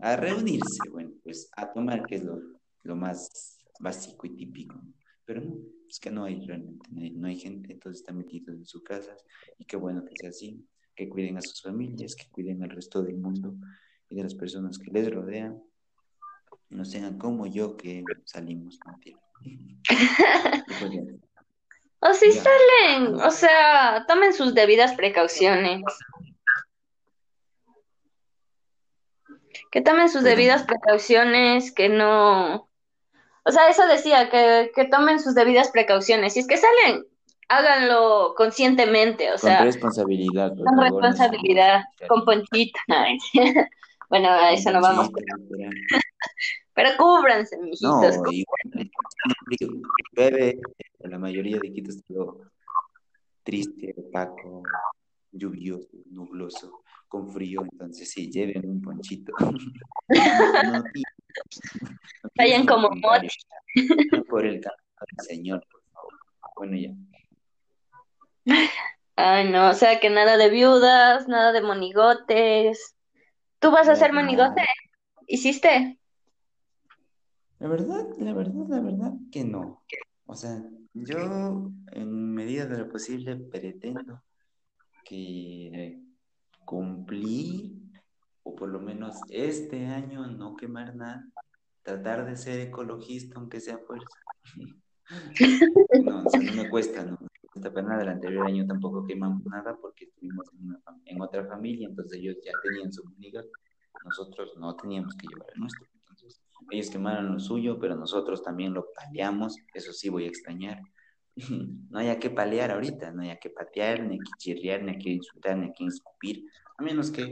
A, 0.00 0.16
reunirse, 0.16 0.88
bueno, 0.90 1.12
pues 1.22 1.50
a 1.56 1.70
tomar, 1.70 2.06
que 2.06 2.14
es 2.16 2.24
lo, 2.24 2.40
lo 2.84 2.96
más 2.96 3.58
básico 3.80 4.26
y 4.26 4.30
típico. 4.34 4.80
Pero 5.26 5.42
no, 5.42 5.56
es 5.92 6.00
que 6.00 6.10
no 6.10 6.24
hay 6.24 6.44
realmente, 6.46 6.88
no 6.90 7.28
hay, 7.28 7.38
gente, 7.38 7.74
todos 7.74 7.98
están 7.98 8.16
metidos 8.16 8.56
en 8.56 8.64
sus 8.64 8.82
casas 8.82 9.22
y 9.58 9.66
qué 9.66 9.76
bueno 9.76 10.02
que 10.06 10.14
sea 10.16 10.30
así, 10.30 10.66
que 10.96 11.06
cuiden 11.06 11.36
a 11.36 11.42
sus 11.42 11.60
familias, 11.60 12.16
que 12.16 12.30
cuiden 12.30 12.62
al 12.62 12.70
resto 12.70 13.02
del 13.02 13.18
mundo 13.18 13.54
y 14.08 14.16
de 14.16 14.22
las 14.22 14.34
personas 14.34 14.78
que 14.78 14.90
les 14.90 15.12
rodean, 15.12 15.62
no 16.70 16.86
sean 16.86 17.18
como 17.18 17.46
yo 17.46 17.76
que 17.76 18.02
salimos, 18.24 18.80
o 22.00 22.14
si 22.14 22.32
salen, 22.32 23.16
o 23.16 23.30
sea, 23.30 24.06
tomen 24.08 24.32
sus 24.32 24.54
debidas 24.54 24.94
precauciones. 24.94 25.82
Que 29.70 29.82
tomen 29.82 30.08
sus 30.08 30.22
debidas 30.22 30.62
precauciones, 30.62 31.70
que 31.70 31.90
no, 31.90 32.71
o 33.44 33.50
sea, 33.50 33.68
eso 33.68 33.86
decía, 33.86 34.30
que, 34.30 34.70
que 34.74 34.84
tomen 34.86 35.20
sus 35.20 35.34
debidas 35.34 35.70
precauciones. 35.70 36.34
Si 36.34 36.40
es 36.40 36.46
que 36.46 36.56
salen, 36.56 37.04
háganlo 37.48 38.34
conscientemente, 38.36 39.32
o 39.32 39.38
sea. 39.38 39.58
Con 39.58 39.66
responsabilidad. 39.66 40.52
Con 40.56 40.78
responsabilidad, 40.78 41.82
con 42.08 42.24
ponchita. 42.24 42.80
bueno, 44.08 44.28
a 44.30 44.52
eso 44.52 44.70
no 44.70 44.80
vamos. 44.80 45.10
Pero 46.74 46.88
cúbranse, 46.96 47.58
mijitos. 47.58 48.16
No, 48.16 48.32
igual, 48.32 48.90
bebé, 50.12 50.58
la 51.00 51.18
mayoría 51.18 51.58
de 51.58 51.70
Quito 51.70 51.90
está 51.90 52.14
triste, 53.42 53.94
opaco, 53.98 54.62
lluvioso, 55.32 55.88
nubloso, 56.06 56.82
con 57.08 57.30
frío, 57.30 57.62
entonces 57.70 58.10
sí, 58.10 58.30
lleven 58.30 58.68
un 58.70 58.80
ponchito. 58.80 59.32
no, 60.08 60.84
Vayan 62.36 62.66
como 62.66 62.90
Moti. 62.90 63.28
Por 64.28 64.46
el 64.46 64.60
Señor, 65.18 65.64
por 65.70 65.82
favor. 65.92 66.12
Bueno, 66.56 66.76
ya. 66.76 66.90
Ay, 69.16 69.50
no, 69.50 69.70
o 69.70 69.74
sea 69.74 70.00
que 70.00 70.10
nada 70.10 70.36
de 70.36 70.50
viudas, 70.50 71.28
nada 71.28 71.52
de 71.52 71.62
monigotes. 71.62 72.96
¿Tú 73.58 73.70
vas 73.70 73.88
a 73.88 73.92
hacer 73.92 74.12
monigote? 74.12 74.62
¿Hiciste? 75.26 75.98
La 77.58 77.68
verdad, 77.68 78.06
la 78.18 78.32
verdad, 78.32 78.66
la 78.68 78.80
verdad 78.80 79.12
que 79.30 79.44
no. 79.44 79.84
O 80.26 80.34
sea, 80.34 80.62
yo 80.94 81.70
en 81.92 82.34
medida 82.34 82.66
de 82.66 82.78
lo 82.78 82.88
posible 82.88 83.36
pretendo 83.36 84.22
que 85.04 86.00
cumplir 86.64 87.91
o 88.42 88.54
por 88.54 88.68
lo 88.68 88.80
menos 88.80 89.16
este 89.28 89.86
año 89.86 90.26
no 90.26 90.56
quemar 90.56 90.94
nada, 90.96 91.28
tratar 91.82 92.24
de 92.24 92.36
ser 92.36 92.60
ecologista 92.60 93.38
aunque 93.38 93.60
sea 93.60 93.78
fuerza. 93.78 94.18
no, 96.04 96.22
no 96.22 96.52
me 96.54 96.68
cuesta, 96.70 97.04
no 97.04 97.18
me 97.20 97.28
cuesta 97.50 97.72
para 97.72 97.88
nada. 97.88 98.02
El 98.02 98.08
anterior 98.08 98.46
año 98.46 98.66
tampoco 98.66 99.04
quemamos 99.04 99.44
nada 99.44 99.76
porque 99.80 100.04
estuvimos 100.06 100.46
en, 101.04 101.20
otra 101.20 101.46
familia, 101.46 101.88
entonces 101.88 102.18
ellos 102.18 102.36
ya 102.44 102.52
tenían 102.62 102.92
su 102.92 103.02
comunidad, 103.02 103.44
nosotros 104.04 104.52
no 104.58 104.74
teníamos 104.76 105.14
que 105.14 105.26
llevar 105.28 105.48
el 105.54 105.60
nuestro. 105.60 105.86
Entonces, 105.94 106.42
ellos 106.70 106.90
quemaron 106.90 107.34
lo 107.34 107.40
suyo, 107.40 107.78
pero 107.78 107.94
nosotros 107.94 108.42
también 108.42 108.74
lo 108.74 108.86
paleamos, 108.94 109.56
eso 109.74 109.92
sí 109.92 110.08
voy 110.08 110.24
a 110.24 110.28
extrañar. 110.28 110.80
no 111.90 111.98
haya 111.98 112.18
que 112.18 112.30
palear 112.30 112.70
ahorita, 112.70 113.12
no 113.12 113.22
haya 113.22 113.38
que 113.38 113.50
patear, 113.50 114.02
ni 114.02 114.18
que 114.18 114.30
chirriar, 114.38 114.82
ni 114.82 114.98
que 114.98 115.10
insultar, 115.10 115.56
ni 115.56 115.72
que 115.72 115.84
escupir, 115.84 116.44
a 116.78 116.82
menos 116.82 117.10
que 117.10 117.30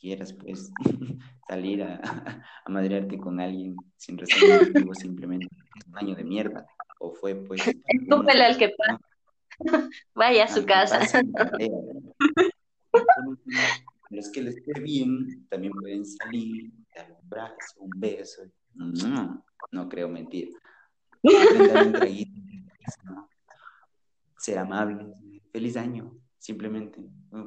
quieras, 0.00 0.32
pues, 0.32 0.70
salir 1.48 1.82
a, 1.82 2.00
a, 2.64 2.70
madrearte 2.70 3.18
con 3.18 3.40
alguien 3.40 3.76
sin 3.96 4.18
razón 4.18 4.40
motivo, 4.66 4.94
simplemente 4.94 5.46
es 5.46 5.86
un 5.86 5.98
año 5.98 6.14
de 6.14 6.24
mierda. 6.24 6.66
O 6.98 7.12
fue, 7.12 7.34
pues. 7.34 7.62
Escúpele 7.66 8.44
al 8.44 8.56
que 8.56 8.70
pasa. 8.76 9.00
Vaya 10.14 10.44
a 10.44 10.48
su 10.48 10.64
casa. 10.64 11.00
los 14.10 14.30
que 14.30 14.42
les 14.42 14.56
esté 14.56 14.80
bien 14.80 15.46
también 15.48 15.72
pueden 15.72 16.04
salir, 16.04 16.72
dar 16.94 17.10
un 17.10 17.28
brazo, 17.28 17.80
un 17.80 17.90
beso. 17.96 18.42
No, 18.74 19.44
no 19.72 19.88
creo 19.88 20.08
mentir. 20.08 20.50
Ser 24.38 24.58
amable. 24.58 25.12
Feliz 25.50 25.76
año, 25.76 26.14
simplemente. 26.38 27.00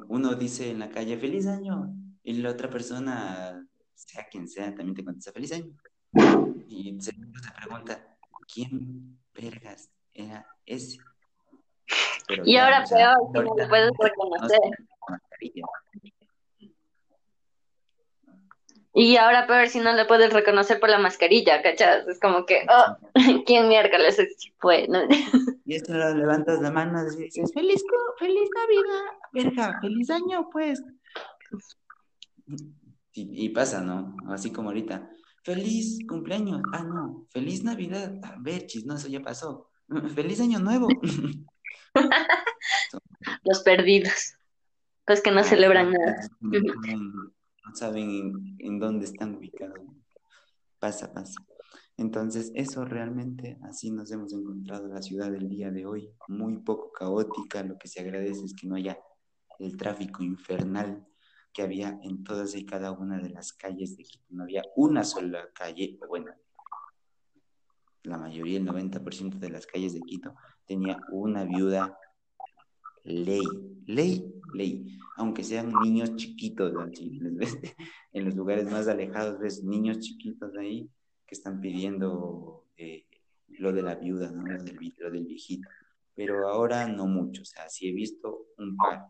Uno 0.08 0.34
dice 0.34 0.70
en 0.70 0.80
la 0.80 0.90
calle, 0.90 1.16
feliz 1.16 1.46
año, 1.46 1.94
y 2.22 2.34
la 2.34 2.50
otra 2.50 2.68
persona, 2.68 3.66
sea 3.94 4.26
quien 4.30 4.48
sea, 4.48 4.74
también 4.74 4.94
te 4.94 5.04
contesta 5.04 5.32
feliz 5.32 5.52
año. 5.52 5.74
Y 6.68 7.00
se, 7.00 7.12
pregunta, 7.56 8.16
¿quién 8.52 9.18
vergas 9.34 9.90
era 10.12 10.46
ese? 10.66 10.98
y 12.44 12.56
ahora 12.56 12.84
peor, 12.84 13.16
si 13.32 13.38
no 13.38 13.42
lo 13.42 13.68
puedes 13.68 13.90
reconocer. 13.98 14.60
y 18.92 19.16
ahora 19.16 19.46
peor 19.46 19.68
si 19.68 19.80
no 19.80 19.92
le 19.92 20.04
puedes 20.04 20.32
reconocer 20.32 20.78
por 20.78 20.90
la 20.90 20.98
mascarilla, 20.98 21.62
¿cachas? 21.62 22.06
Es 22.06 22.20
como 22.20 22.46
que, 22.46 22.66
oh, 22.68 22.96
¿quién 23.46 23.68
miércoles 23.68 24.20
fue? 24.58 24.86
¿no? 24.88 25.00
Y 25.64 25.76
esto 25.76 25.92
lo 25.92 26.12
levantas 26.12 26.60
la 26.60 26.72
mano 26.72 27.00
y 27.12 27.16
dices, 27.16 27.52
feliz, 27.54 27.80
feliz 28.18 28.50
Navidad, 28.56 29.04
verga, 29.32 29.78
feliz 29.80 30.10
año, 30.10 30.50
pues. 30.50 30.82
Y, 33.12 33.48
pasa, 33.50 33.80
¿no? 33.80 34.16
Así 34.28 34.52
como 34.52 34.68
ahorita. 34.68 35.10
Feliz 35.42 35.98
cumpleaños. 36.08 36.62
Ah, 36.72 36.84
no. 36.84 37.26
Feliz 37.30 37.64
Navidad. 37.64 38.18
A 38.22 38.36
ver, 38.40 38.66
no, 38.84 38.94
eso 38.94 39.08
ya 39.08 39.20
pasó. 39.20 39.70
Feliz 40.14 40.40
Año 40.40 40.60
Nuevo. 40.60 40.88
Los 43.44 43.60
perdidos. 43.62 44.34
Pues 45.04 45.22
que 45.22 45.30
no 45.32 45.42
celebran 45.42 45.90
nada. 45.90 46.16
No, 46.40 47.74
saben 47.74 48.56
en, 48.58 48.78
dónde 48.78 49.06
están 49.06 49.34
ubicados. 49.34 49.80
Pasa, 50.78 51.12
pasa. 51.12 51.40
Entonces, 51.96 52.52
eso 52.54 52.84
realmente, 52.84 53.58
así 53.62 53.90
nos 53.90 54.10
hemos 54.12 54.32
encontrado 54.32 54.88
la 54.88 55.02
ciudad 55.02 55.30
del 55.30 55.48
día 55.48 55.70
de 55.70 55.84
hoy, 55.84 56.10
muy 56.28 56.58
poco 56.58 56.92
caótica. 56.92 57.62
Lo 57.62 57.76
que 57.76 57.88
se 57.88 58.00
agradece 58.00 58.44
es 58.44 58.54
que 58.54 58.66
no 58.66 58.76
haya 58.76 58.98
el 59.58 59.76
tráfico 59.76 60.22
infernal 60.22 61.06
que 61.52 61.62
había 61.62 61.98
en 62.02 62.22
todas 62.24 62.54
y 62.54 62.64
cada 62.64 62.92
una 62.92 63.18
de 63.18 63.30
las 63.30 63.52
calles 63.52 63.96
de 63.96 64.04
Quito. 64.04 64.24
No 64.30 64.44
había 64.44 64.62
una 64.76 65.04
sola 65.04 65.48
calle, 65.52 65.98
bueno, 66.08 66.32
la 68.02 68.18
mayoría, 68.18 68.58
el 68.58 68.66
90% 68.66 69.38
de 69.38 69.50
las 69.50 69.66
calles 69.66 69.94
de 69.94 70.00
Quito 70.00 70.34
tenía 70.66 70.98
una 71.10 71.44
viuda 71.44 71.98
ley, 73.04 73.42
ley, 73.86 74.32
ley. 74.54 74.98
Aunque 75.16 75.44
sean 75.44 75.72
niños 75.82 76.16
chiquitos, 76.16 76.72
en 78.12 78.24
los 78.24 78.34
lugares 78.34 78.70
más 78.70 78.88
alejados 78.88 79.38
ves 79.38 79.62
niños 79.64 80.00
chiquitos 80.00 80.56
ahí 80.56 80.90
que 81.26 81.34
están 81.34 81.60
pidiendo 81.60 82.66
eh, 82.76 83.06
lo 83.48 83.72
de 83.72 83.82
la 83.82 83.94
viuda, 83.96 84.30
¿no? 84.30 84.46
lo, 84.46 84.62
del, 84.62 84.94
lo 84.98 85.10
del 85.10 85.26
viejito. 85.26 85.68
Pero 86.14 86.48
ahora 86.48 86.86
no 86.86 87.06
mucho, 87.06 87.42
o 87.42 87.44
sea, 87.44 87.68
sí 87.68 87.88
he 87.88 87.92
visto 87.92 88.46
un 88.58 88.76
par, 88.76 89.06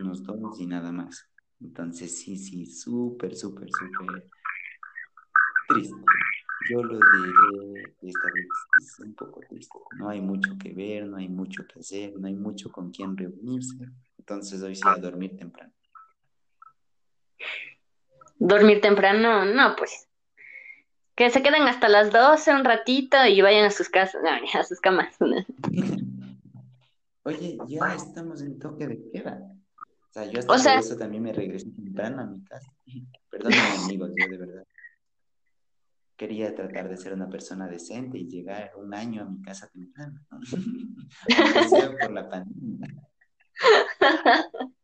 unos 0.00 0.22
dos 0.22 0.60
y 0.60 0.66
nada 0.66 0.92
más. 0.92 1.31
Entonces, 1.62 2.18
sí, 2.18 2.36
sí, 2.36 2.66
súper, 2.66 3.36
súper, 3.36 3.68
súper 3.70 4.28
triste. 5.68 5.96
Yo 6.70 6.82
lo 6.82 6.94
diré 6.94 7.94
esta 8.02 8.28
vez, 8.34 8.46
es 8.80 9.00
un 9.00 9.14
poco 9.14 9.40
triste. 9.48 9.78
No 9.98 10.08
hay 10.08 10.20
mucho 10.20 10.56
que 10.58 10.72
ver, 10.72 11.06
no 11.06 11.16
hay 11.16 11.28
mucho 11.28 11.66
que 11.66 11.80
hacer, 11.80 12.14
no 12.18 12.26
hay 12.26 12.34
mucho 12.34 12.70
con 12.70 12.90
quien 12.90 13.16
reunirse. 13.16 13.88
Entonces, 14.18 14.62
hoy 14.62 14.74
sí 14.74 14.82
a 14.86 14.96
dormir 14.96 15.36
temprano. 15.36 15.72
¿Dormir 18.38 18.80
temprano? 18.80 19.44
No, 19.44 19.76
pues. 19.76 20.08
Que 21.14 21.30
se 21.30 21.42
queden 21.42 21.62
hasta 21.62 21.88
las 21.88 22.10
12 22.10 22.54
un 22.54 22.64
ratito 22.64 23.24
y 23.26 23.40
vayan 23.40 23.66
a 23.66 23.70
sus 23.70 23.88
casas, 23.88 24.22
a 24.54 24.64
sus 24.64 24.80
camas. 24.80 25.16
Oye, 27.24 27.58
ya 27.68 27.94
estamos 27.94 28.42
en 28.42 28.58
toque 28.58 28.88
de 28.88 29.10
queda. 29.10 29.52
O 30.12 30.14
sea, 30.14 30.26
yo 30.26 30.40
hasta 30.40 30.78
eso 30.78 30.96
también 30.96 31.22
me 31.22 31.32
regresé 31.32 31.70
temprano 31.70 32.20
a 32.20 32.26
mi 32.26 32.44
casa. 32.44 32.70
Perdón, 33.30 33.52
amigos, 33.84 34.10
yo 34.14 34.28
de 34.28 34.36
verdad 34.36 34.66
quería 36.22 36.54
tratar 36.54 36.88
de 36.88 36.96
ser 36.96 37.14
una 37.14 37.28
persona 37.28 37.66
decente 37.66 38.16
y 38.18 38.28
llegar 38.28 38.70
un 38.76 38.94
año 38.94 39.22
a 39.22 39.24
mi 39.24 39.42
casa 39.42 39.68
temprano, 39.72 40.20
¿no? 40.30 40.38
por 42.00 42.12
la 42.12 42.28
pandemia. 42.28 42.88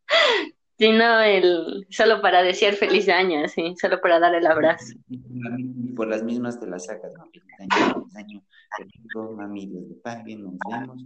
Sí, 0.77 0.93
no, 0.93 1.19
el, 1.19 1.85
solo 1.89 2.21
para 2.21 2.41
decir 2.41 2.73
feliz 2.73 3.09
año, 3.09 3.45
sí, 3.49 3.75
solo 3.81 3.99
para 3.99 4.17
dar 4.17 4.33
el 4.33 4.47
abrazo. 4.47 4.93
Por 5.93 6.07
las 6.07 6.23
mismas 6.23 6.57
te 6.57 6.67
las 6.67 6.85
sacas, 6.85 7.11
¿no? 7.17 7.25
Feliz 7.25 7.43
año, 7.59 7.95
feliz 7.95 8.15
año, 8.15 8.41
feliz 8.77 8.95
mami, 9.35 9.65
Dios 9.65 9.83
le 9.89 9.95
pague, 9.95 10.37
nos 10.37 10.53
vemos. 10.71 11.03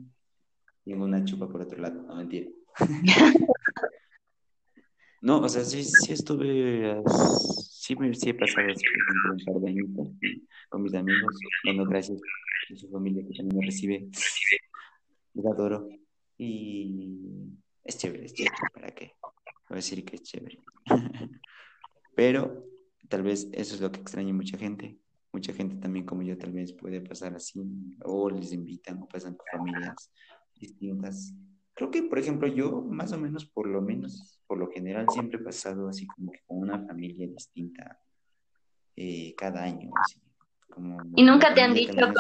Y 0.86 0.94
una 0.94 1.26
chupa 1.26 1.48
por 1.48 1.62
otro 1.62 1.80
lado, 1.80 2.04
no 2.04 2.18
mentira. 2.18 2.52
No, 5.24 5.40
o 5.40 5.50
sea, 5.50 5.64
sí, 5.64 5.84
sí 5.86 6.12
estuve 6.12 7.02
sí, 7.84 7.96
me, 7.96 8.14
sí 8.14 8.30
he 8.30 8.34
pasado 8.34 8.68
un 8.68 9.46
par 9.46 9.62
de 9.62 9.70
años 9.70 9.88
con 10.70 10.84
mis 10.84 10.94
amigos, 10.94 11.34
dando 11.66 11.86
gracias 11.86 12.20
a 12.72 12.76
su 12.76 12.90
familia 12.90 13.26
que 13.26 13.34
también 13.34 13.60
me 13.60 13.66
recibe. 13.66 14.10
Lo 15.34 15.50
adoro. 15.52 15.88
Y 16.38 17.20
es 17.86 17.98
chévere, 17.98 18.26
es 18.26 18.34
chévere, 18.34 18.56
¿para 18.74 18.92
qué? 18.92 19.14
Voy 19.70 19.72
a 19.72 19.76
decir 19.76 20.04
que 20.04 20.18
es 20.18 20.24
chévere. 20.24 20.60
Pero 22.16 22.66
tal 23.08 23.24
vez 23.24 23.48
eso 23.54 23.76
es 23.76 23.82
lo 23.82 23.92
que 23.94 24.02
extraña 24.02 24.34
mucha 24.34 24.58
gente. 24.58 25.00
Mucha 25.32 25.54
gente 25.54 25.78
también 25.78 26.06
como 26.06 26.22
yo 26.22 26.38
tal 26.38 26.52
vez 26.52 26.74
puede 26.74 27.00
pasar 27.00 27.34
así, 27.34 27.62
o 28.04 28.30
les 28.30 28.52
invitan 28.52 29.02
o 29.02 29.08
pasan 29.08 29.36
con 29.36 29.46
familias 29.52 30.12
distintas. 30.54 31.34
Creo 31.76 31.90
que, 31.90 32.04
por 32.04 32.20
ejemplo, 32.20 32.48
yo 32.48 32.82
más 32.82 33.12
o 33.14 33.18
menos, 33.18 33.46
por 33.46 33.68
lo 33.68 33.82
menos, 33.82 34.40
por 34.46 34.60
lo 34.60 34.70
general, 34.70 35.10
siempre 35.10 35.40
he 35.40 35.44
pasado 35.44 35.90
así 35.90 36.06
como 36.06 36.32
que 36.32 36.40
con 36.46 36.60
una 36.60 36.86
familia 36.86 37.28
distinta 37.28 38.00
eh, 38.96 39.34
cada 39.36 39.64
año. 39.64 39.92
Así, 40.00 40.22
como 40.70 41.02
y 41.16 41.24
nunca 41.24 41.54
te 41.54 41.62
han 41.62 41.74
dicho 41.74 41.94
como 41.94 42.14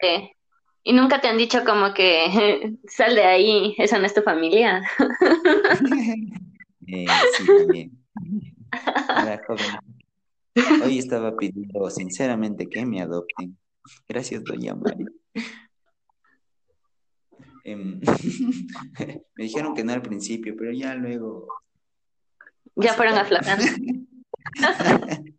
que, 0.00 0.36
y 0.84 0.92
nunca 0.92 1.20
te 1.20 1.28
han 1.28 1.38
dicho 1.38 1.64
como 1.64 1.94
que 1.94 2.76
sal 2.86 3.14
de 3.14 3.24
ahí, 3.24 3.74
esa 3.78 3.98
no 3.98 4.04
es 4.04 4.14
tu 4.14 4.22
familia. 4.22 4.82
eh, 6.86 7.06
sí, 7.36 7.46
también. 7.46 7.92
Hoy 10.84 10.98
estaba 10.98 11.34
pidiendo 11.34 11.88
sinceramente 11.88 12.68
que 12.68 12.84
me 12.84 13.00
adopten. 13.00 13.56
Gracias, 14.06 14.44
doña 14.44 14.74
Mari. 14.74 15.06
Em, 17.64 18.00
me 19.36 19.44
dijeron 19.44 19.74
que 19.74 19.84
no 19.84 19.92
al 19.92 20.02
principio, 20.02 20.54
pero 20.56 20.72
ya 20.72 20.94
luego. 20.94 21.48
Ya 22.76 22.94
fueron 22.94 23.14
aflojando. 23.14 23.64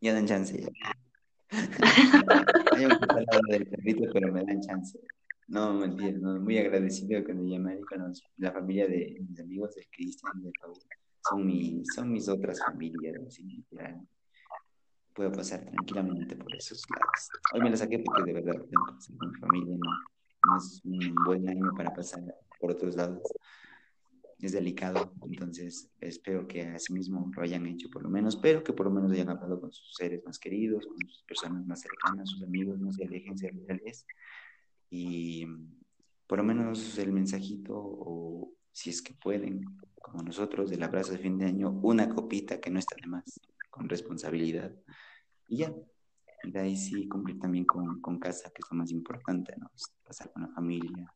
ya 0.00 0.14
dan 0.14 0.26
chance. 0.26 0.60
Ya. 0.60 0.68
Hay 2.72 2.84
un 2.84 2.98
del 3.48 3.66
perrito, 3.68 4.04
pero 4.12 4.32
me 4.32 4.44
dan 4.44 4.60
chance. 4.60 4.98
No, 5.48 5.74
mentira, 5.74 6.16
no, 6.18 6.40
muy 6.40 6.58
agradecido 6.58 7.24
con 7.24 7.44
ella, 7.44 7.58
con 7.88 8.12
la 8.36 8.52
familia 8.52 8.86
de 8.86 9.16
mis 9.28 9.40
amigos, 9.40 9.74
de 9.74 9.88
Cristian, 9.90 10.40
de 10.42 10.52
Paul. 10.60 10.74
Son, 11.28 11.44
mi, 11.44 11.82
son 11.84 12.12
mis 12.12 12.28
otras 12.28 12.60
familias, 12.64 13.16
así, 13.26 13.64
puedo 15.12 15.32
pasar 15.32 15.64
tranquilamente 15.64 16.36
por 16.36 16.54
esos 16.54 16.82
lados. 16.88 17.28
Hoy 17.52 17.60
me 17.62 17.70
la 17.70 17.76
saqué 17.76 17.98
porque 17.98 18.22
de 18.22 18.32
verdad 18.32 18.52
tengo 18.52 18.86
que 18.86 19.16
con 19.16 19.30
mi 19.30 19.38
familia, 19.38 19.76
no, 19.76 19.90
no 20.46 20.56
es 20.56 20.80
un 20.84 21.14
buen 21.24 21.48
año 21.48 21.72
para 21.76 21.92
pasar 21.92 22.22
por 22.58 22.72
otros 22.72 22.96
lados. 22.96 23.22
Es 24.38 24.52
delicado, 24.52 25.12
entonces 25.22 25.90
espero 26.00 26.48
que 26.48 26.62
así 26.62 26.94
mismo 26.94 27.30
lo 27.34 27.42
hayan 27.42 27.66
hecho 27.66 27.90
por 27.90 28.02
lo 28.02 28.08
menos, 28.08 28.36
pero 28.36 28.64
que 28.64 28.72
por 28.72 28.86
lo 28.86 28.92
menos 28.92 29.12
hayan 29.12 29.28
hablado 29.28 29.60
con 29.60 29.70
sus 29.70 29.94
seres 29.94 30.24
más 30.24 30.38
queridos, 30.38 30.86
con 30.86 30.96
sus 31.08 31.22
personas 31.24 31.66
más 31.66 31.82
cercanas, 31.82 32.30
sus 32.30 32.42
amigos, 32.42 32.80
no 32.80 32.90
se 32.90 33.04
alejen, 33.04 33.36
ser 33.36 33.54
reales. 33.66 34.06
Y 34.88 35.46
por 36.26 36.38
lo 36.38 36.44
menos 36.44 36.96
el 36.98 37.12
mensajito, 37.12 37.74
o 37.76 38.54
si 38.72 38.88
es 38.88 39.02
que 39.02 39.12
pueden, 39.12 39.64
como 40.00 40.22
nosotros, 40.22 40.70
del 40.70 40.82
abrazo 40.82 41.12
de 41.12 41.18
fin 41.18 41.36
de 41.36 41.44
año, 41.44 41.70
una 41.82 42.08
copita 42.08 42.60
que 42.60 42.70
no 42.70 42.78
está 42.78 42.96
de 42.98 43.08
más, 43.08 43.40
con 43.68 43.90
responsabilidad. 43.90 44.74
Y 45.48 45.58
ya, 45.58 45.74
y 46.42 46.50
de 46.50 46.60
ahí 46.60 46.76
sí 46.76 47.08
cumplir 47.08 47.38
también 47.38 47.64
con, 47.64 48.00
con, 48.00 48.18
casa, 48.18 48.50
que 48.50 48.60
es 48.64 48.70
lo 48.70 48.78
más 48.78 48.90
importante, 48.90 49.54
¿no? 49.58 49.70
Pasar 50.04 50.32
con 50.32 50.42
la 50.42 50.48
familia 50.48 51.12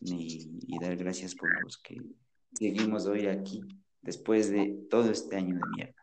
y, 0.00 0.78
dar 0.80 0.96
gracias 0.96 1.34
por 1.34 1.48
los 1.62 1.78
que 1.78 1.96
seguimos 2.54 3.06
hoy 3.06 3.26
aquí, 3.26 3.60
después 4.02 4.50
de 4.50 4.86
todo 4.90 5.10
este 5.10 5.36
año 5.36 5.56
de 5.56 5.62
mierda. 5.74 6.02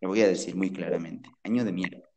Lo 0.00 0.08
voy 0.08 0.22
a 0.22 0.28
decir 0.28 0.54
muy 0.56 0.70
claramente, 0.70 1.30
año 1.42 1.64
de 1.64 1.72
mierda. 1.72 2.08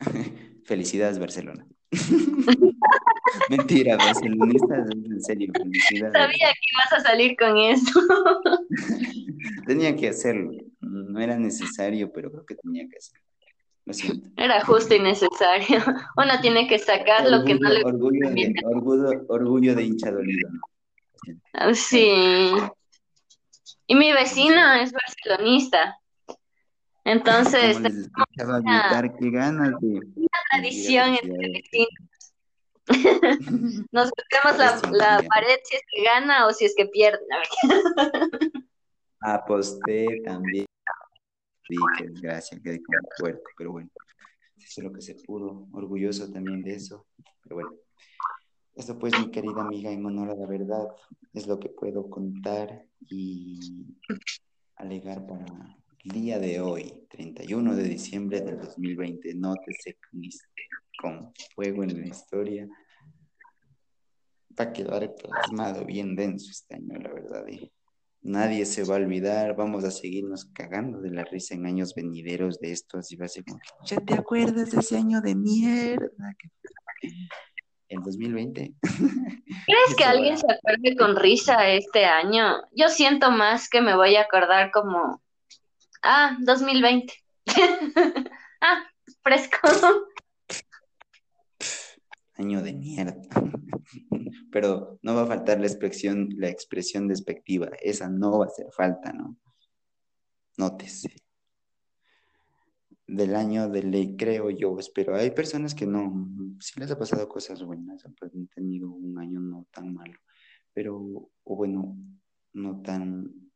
Felicidades, 0.64 1.18
Barcelona. 1.18 1.66
Mentira, 3.50 3.96
barcelonista, 3.96 4.76
en 4.76 5.20
serio, 5.20 5.52
felicidades. 5.52 6.12
Sabía 6.12 6.48
que 6.52 6.66
ibas 6.72 6.92
a 6.92 7.00
salir 7.00 7.36
con 7.36 7.56
eso. 7.58 8.00
tenía 9.66 9.94
que 9.96 10.08
hacerlo. 10.08 10.52
No 10.80 11.20
era 11.20 11.36
necesario, 11.38 12.12
pero 12.12 12.30
creo 12.30 12.46
que 12.46 12.54
tenía 12.56 12.88
que 12.88 12.96
hacerlo. 12.96 13.29
Era 14.36 14.64
justo 14.64 14.94
y 14.94 15.00
necesario. 15.00 15.78
Uno 16.16 16.40
tiene 16.40 16.68
que 16.68 16.78
sacar 16.78 17.28
lo 17.28 17.44
que 17.44 17.54
no 17.54 17.68
le 17.68 17.82
orgullo 17.84 18.30
de, 18.30 18.54
orgullo, 18.64 19.24
orgullo 19.28 19.74
de 19.74 19.84
hincha 19.84 20.10
dolido, 20.10 20.48
ah, 21.54 21.74
Sí. 21.74 22.52
Y 23.86 23.94
mi 23.94 24.12
vecino 24.12 24.72
es 24.74 24.92
barcelonista. 24.92 25.96
Entonces, 27.04 27.78
una, 27.78 27.96
qué 29.18 29.30
ganas 29.30 29.72
de, 29.80 30.00
una 30.14 30.28
tradición 30.50 31.16
entre 31.22 31.48
vecinos. 31.48 32.10
Nos 33.92 34.10
buscamos 34.10 34.58
la, 34.58 34.80
la, 34.92 35.22
pared 35.22 35.58
si 35.64 35.76
es 35.76 35.82
que 35.90 36.02
gana 36.04 36.46
o 36.46 36.52
si 36.52 36.66
es 36.66 36.74
que 36.76 36.86
pierde. 36.86 37.24
Aposté 39.20 40.22
también 40.24 40.66
qué 41.96 42.08
desgracia, 42.08 42.60
quedé 42.62 42.82
como 42.82 42.98
pero 43.56 43.72
bueno, 43.72 43.90
eso 44.56 44.80
es 44.80 44.84
lo 44.84 44.92
que 44.92 45.02
se 45.02 45.14
pudo, 45.14 45.68
orgulloso 45.72 46.30
también 46.30 46.62
de 46.62 46.74
eso, 46.74 47.06
pero 47.42 47.56
bueno. 47.56 47.72
Esto 48.74 48.98
pues, 48.98 49.18
mi 49.18 49.30
querida 49.30 49.60
amiga 49.60 49.90
en 49.90 50.06
honor 50.06 50.30
a 50.30 50.34
la 50.34 50.46
verdad, 50.46 50.88
es 51.34 51.46
lo 51.46 51.58
que 51.58 51.68
puedo 51.68 52.08
contar 52.08 52.86
y 53.00 53.86
alegar 54.76 55.26
para 55.26 55.44
el 56.04 56.10
día 56.12 56.38
de 56.38 56.60
hoy, 56.60 57.06
31 57.10 57.74
de 57.74 57.82
diciembre 57.82 58.40
del 58.40 58.58
2020. 58.58 59.34
Nótese 59.34 59.98
con 60.98 61.32
fuego 61.54 61.82
en 61.84 62.00
la 62.00 62.06
historia. 62.06 62.66
Va 64.58 64.64
a 64.64 64.72
quedar 64.72 65.14
plasmado 65.14 65.84
bien 65.84 66.16
denso 66.16 66.50
este 66.50 66.76
año, 66.76 66.98
la 66.98 67.12
verdad. 67.12 67.48
¿eh? 67.48 67.70
Nadie 68.22 68.66
se 68.66 68.84
va 68.84 68.94
a 68.94 68.98
olvidar, 68.98 69.56
vamos 69.56 69.84
a 69.84 69.90
seguirnos 69.90 70.44
cagando 70.46 71.00
de 71.00 71.10
la 71.10 71.24
risa 71.24 71.54
en 71.54 71.66
años 71.66 71.94
venideros 71.94 72.58
de 72.58 72.72
esto, 72.72 72.98
así 72.98 73.16
va 73.16 73.26
a 73.26 73.28
ser 73.28 73.44
como, 73.44 73.60
¿ya 73.84 73.98
te 74.00 74.14
acuerdas 74.14 74.70
de 74.70 74.80
ese 74.80 74.96
año 74.96 75.20
de 75.20 75.34
mierda? 75.34 76.36
El 77.88 78.02
2020. 78.02 78.74
¿Crees 79.66 79.96
que 79.96 80.04
alguien 80.04 80.38
se 80.38 80.46
acuerde 80.52 80.96
con 80.96 81.16
risa 81.16 81.68
este 81.68 82.04
año? 82.04 82.62
Yo 82.72 82.88
siento 82.88 83.30
más 83.30 83.68
que 83.68 83.80
me 83.80 83.96
voy 83.96 84.16
a 84.16 84.22
acordar 84.22 84.70
como, 84.70 85.20
ah, 86.02 86.36
2020. 86.40 87.12
ah, 88.60 88.84
fresco. 89.22 89.68
Año 92.36 92.62
de 92.62 92.72
mierda 92.72 93.59
pero 94.50 94.98
no 95.02 95.14
va 95.14 95.22
a 95.22 95.26
faltar 95.26 95.60
la 95.60 95.66
expresión, 95.66 96.28
la 96.36 96.48
expresión 96.48 97.08
despectiva, 97.08 97.70
esa 97.80 98.08
no 98.08 98.38
va 98.38 98.46
a 98.46 98.48
hacer 98.48 98.66
falta, 98.72 99.12
¿no? 99.12 99.36
Nótese. 100.56 101.10
Del 103.06 103.34
año 103.34 103.68
de 103.68 103.82
ley, 103.82 104.16
creo 104.16 104.50
yo, 104.50 104.78
espero. 104.78 105.16
Hay 105.16 105.32
personas 105.32 105.74
que 105.74 105.86
no, 105.86 106.28
sí 106.60 106.78
les 106.78 106.90
ha 106.90 106.98
pasado 106.98 107.28
cosas 107.28 107.62
buenas, 107.62 108.04
han 108.04 108.14
tenido 108.54 108.90
un 108.90 109.18
año 109.18 109.40
no 109.40 109.66
tan 109.72 109.92
malo, 109.92 110.18
pero, 110.72 111.30
o 111.44 111.56
bueno, 111.56 111.96
no 112.52 112.82
tan 112.82 113.50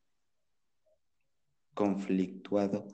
conflictuado. 1.73 2.87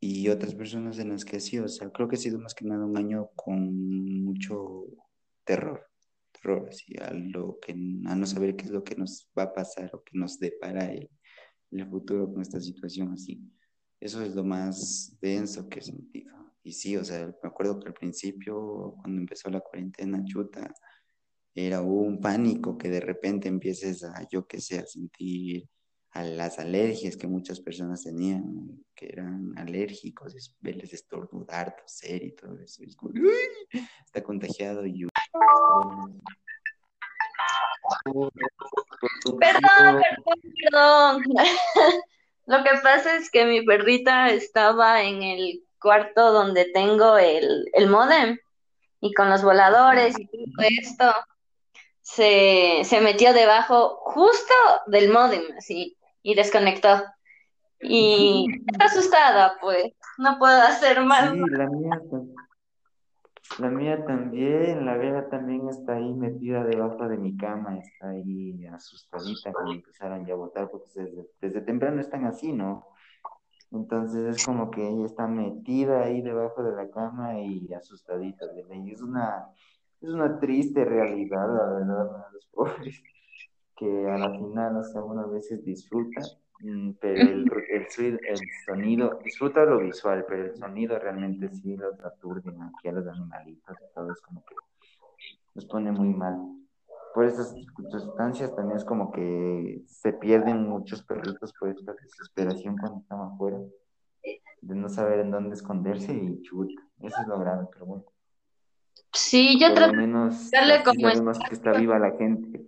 Y 0.00 0.28
otras 0.28 0.54
personas 0.54 0.98
en 1.00 1.10
las 1.10 1.24
que 1.24 1.40
sí, 1.40 1.58
o 1.58 1.68
sea, 1.68 1.90
creo 1.90 2.08
que 2.08 2.14
ha 2.14 2.18
sido 2.18 2.38
más 2.38 2.54
que 2.54 2.64
nada 2.64 2.84
un 2.84 2.96
año 2.96 3.30
con 3.34 4.24
mucho 4.24 4.84
terror 5.44 5.87
así, 6.68 6.94
a, 7.00 7.12
lo 7.12 7.58
que, 7.60 7.72
a 7.72 8.14
no 8.14 8.26
saber 8.26 8.56
qué 8.56 8.64
es 8.64 8.70
lo 8.70 8.84
que 8.84 8.96
nos 8.96 9.30
va 9.38 9.44
a 9.44 9.52
pasar 9.52 9.90
o 9.94 10.02
que 10.02 10.18
nos 10.18 10.38
depara 10.38 10.92
el, 10.92 11.10
el 11.70 11.88
futuro 11.88 12.32
con 12.32 12.42
esta 12.42 12.60
situación 12.60 13.12
así. 13.12 13.42
Eso 14.00 14.22
es 14.22 14.34
lo 14.34 14.44
más 14.44 15.16
denso 15.20 15.68
que 15.68 15.80
he 15.80 15.82
sentido. 15.82 16.34
Y 16.62 16.72
sí, 16.72 16.96
o 16.96 17.04
sea, 17.04 17.26
me 17.26 17.48
acuerdo 17.48 17.80
que 17.80 17.88
al 17.88 17.94
principio, 17.94 18.94
cuando 19.00 19.20
empezó 19.20 19.50
la 19.50 19.60
cuarentena 19.60 20.24
chuta, 20.24 20.72
era 21.54 21.82
un 21.82 22.20
pánico 22.20 22.78
que 22.78 22.88
de 22.88 23.00
repente 23.00 23.48
empieces 23.48 24.04
a, 24.04 24.26
yo 24.30 24.46
qué 24.46 24.60
sé, 24.60 24.78
a 24.78 24.86
sentir 24.86 25.68
a 26.12 26.22
las 26.22 26.58
alergias 26.58 27.16
que 27.16 27.26
muchas 27.26 27.60
personas 27.60 28.02
tenían, 28.02 28.84
que 28.94 29.06
eran 29.06 29.52
alérgicos, 29.56 30.56
verles 30.60 30.92
estornudar, 30.92 31.76
toser 31.76 32.22
y 32.22 32.34
todo 32.34 32.58
eso. 32.58 32.82
está 34.04 34.22
contagiado 34.22 34.86
y... 34.86 35.06
Perdón, 39.38 40.02
perdón, 40.02 40.40
perdón. 40.62 41.22
Lo 42.46 42.64
que 42.64 42.70
pasa 42.82 43.16
es 43.16 43.30
que 43.30 43.44
mi 43.44 43.62
perrita 43.62 44.30
estaba 44.30 45.02
en 45.02 45.22
el 45.22 45.62
cuarto 45.80 46.32
donde 46.32 46.64
tengo 46.72 47.18
el, 47.18 47.68
el 47.72 47.88
modem 47.88 48.38
y 49.00 49.12
con 49.14 49.28
los 49.28 49.42
voladores 49.42 50.18
y 50.18 50.26
todo 50.26 50.66
esto 50.80 51.14
se, 52.00 52.80
se 52.84 53.00
metió 53.00 53.32
debajo 53.32 54.00
justo 54.02 54.54
del 54.86 55.10
modem, 55.10 55.42
así, 55.56 55.96
y 56.22 56.34
desconectó. 56.34 57.04
Y 57.80 58.46
está 58.66 58.86
asustada, 58.86 59.58
pues, 59.60 59.92
no 60.16 60.38
puedo 60.38 60.60
hacer 60.62 61.02
más. 61.02 61.30
Sí, 61.30 61.38
la 61.50 61.66
mía, 61.68 62.00
la 63.58 63.70
mía 63.70 64.04
también, 64.04 64.84
la 64.84 64.96
Vera 64.96 65.28
también 65.28 65.68
está 65.68 65.94
ahí 65.94 66.14
metida 66.14 66.64
debajo 66.64 67.08
de 67.08 67.16
mi 67.16 67.36
cama, 67.36 67.78
está 67.78 68.10
ahí 68.10 68.64
asustadita 68.66 69.52
cuando 69.52 69.72
empezaron 69.72 70.24
ya 70.26 70.34
a 70.34 70.36
botar, 70.36 70.70
porque 70.70 70.88
desde, 70.94 71.26
desde 71.40 71.60
temprano 71.62 72.00
están 72.00 72.24
así, 72.24 72.52
¿no? 72.52 72.86
Entonces 73.70 74.36
es 74.36 74.46
como 74.46 74.70
que 74.70 74.86
ella 74.86 75.04
está 75.04 75.26
metida 75.26 76.04
ahí 76.04 76.22
debajo 76.22 76.62
de 76.62 76.74
la 76.74 76.90
cama 76.90 77.40
y 77.40 77.72
asustadita 77.74 78.46
de 78.46 78.64
Y 78.76 78.92
es 78.92 79.02
una, 79.02 79.46
es 80.00 80.10
una 80.10 80.38
triste 80.38 80.84
realidad, 80.84 81.46
la 81.48 81.64
verdad, 81.72 82.10
para 82.10 82.30
los 82.30 82.46
pobres, 82.46 83.02
que 83.76 84.10
a 84.10 84.18
la 84.18 84.30
final, 84.30 84.76
o 84.76 84.84
sea, 84.84 85.02
uno 85.02 85.22
a 85.22 85.26
veces 85.26 85.64
disfruta, 85.64 86.20
pero 87.00 87.14
el, 87.14 87.50
el, 87.68 88.20
el, 88.26 88.38
sonido, 88.66 89.20
disfruta 89.24 89.64
lo 89.64 89.78
visual, 89.78 90.24
pero 90.28 90.46
el 90.46 90.56
sonido 90.56 90.98
realmente 90.98 91.48
sí 91.50 91.76
los 91.76 91.98
aturde 92.04 92.50
aquí 92.50 92.88
a 92.88 92.92
los 92.92 93.06
animalitos 93.06 93.76
y 93.80 93.94
todo, 93.94 94.12
es 94.12 94.20
como 94.20 94.44
que 94.44 94.54
nos 95.54 95.64
pone 95.66 95.92
muy 95.92 96.08
mal. 96.08 96.36
Por 97.14 97.26
esas 97.26 97.52
circunstancias 97.52 98.54
también 98.54 98.76
es 98.76 98.84
como 98.84 99.12
que 99.12 99.82
se 99.86 100.12
pierden 100.12 100.68
muchos 100.68 101.02
perritos 101.02 101.52
por 101.52 101.68
esta 101.70 101.92
desesperación 101.94 102.76
cuando 102.76 103.00
están 103.00 103.20
afuera, 103.20 103.58
de 104.60 104.74
no 104.74 104.88
saber 104.88 105.20
en 105.20 105.30
dónde 105.30 105.54
esconderse 105.54 106.12
y 106.12 106.42
chuta, 106.42 106.82
eso 107.00 107.22
es 107.22 107.28
lo 107.28 107.38
grave, 107.38 107.66
pero 107.72 107.86
bueno. 107.86 108.04
Sí, 109.12 109.58
yo 109.60 109.72
trato 109.74 109.96
de 109.96 110.06
darle 110.06 110.82
como 110.84 111.00
sabemos 111.08 111.38
que 111.38 111.54
está 111.54 111.72
viva 111.72 111.98
la 111.98 112.10
gente. 112.12 112.66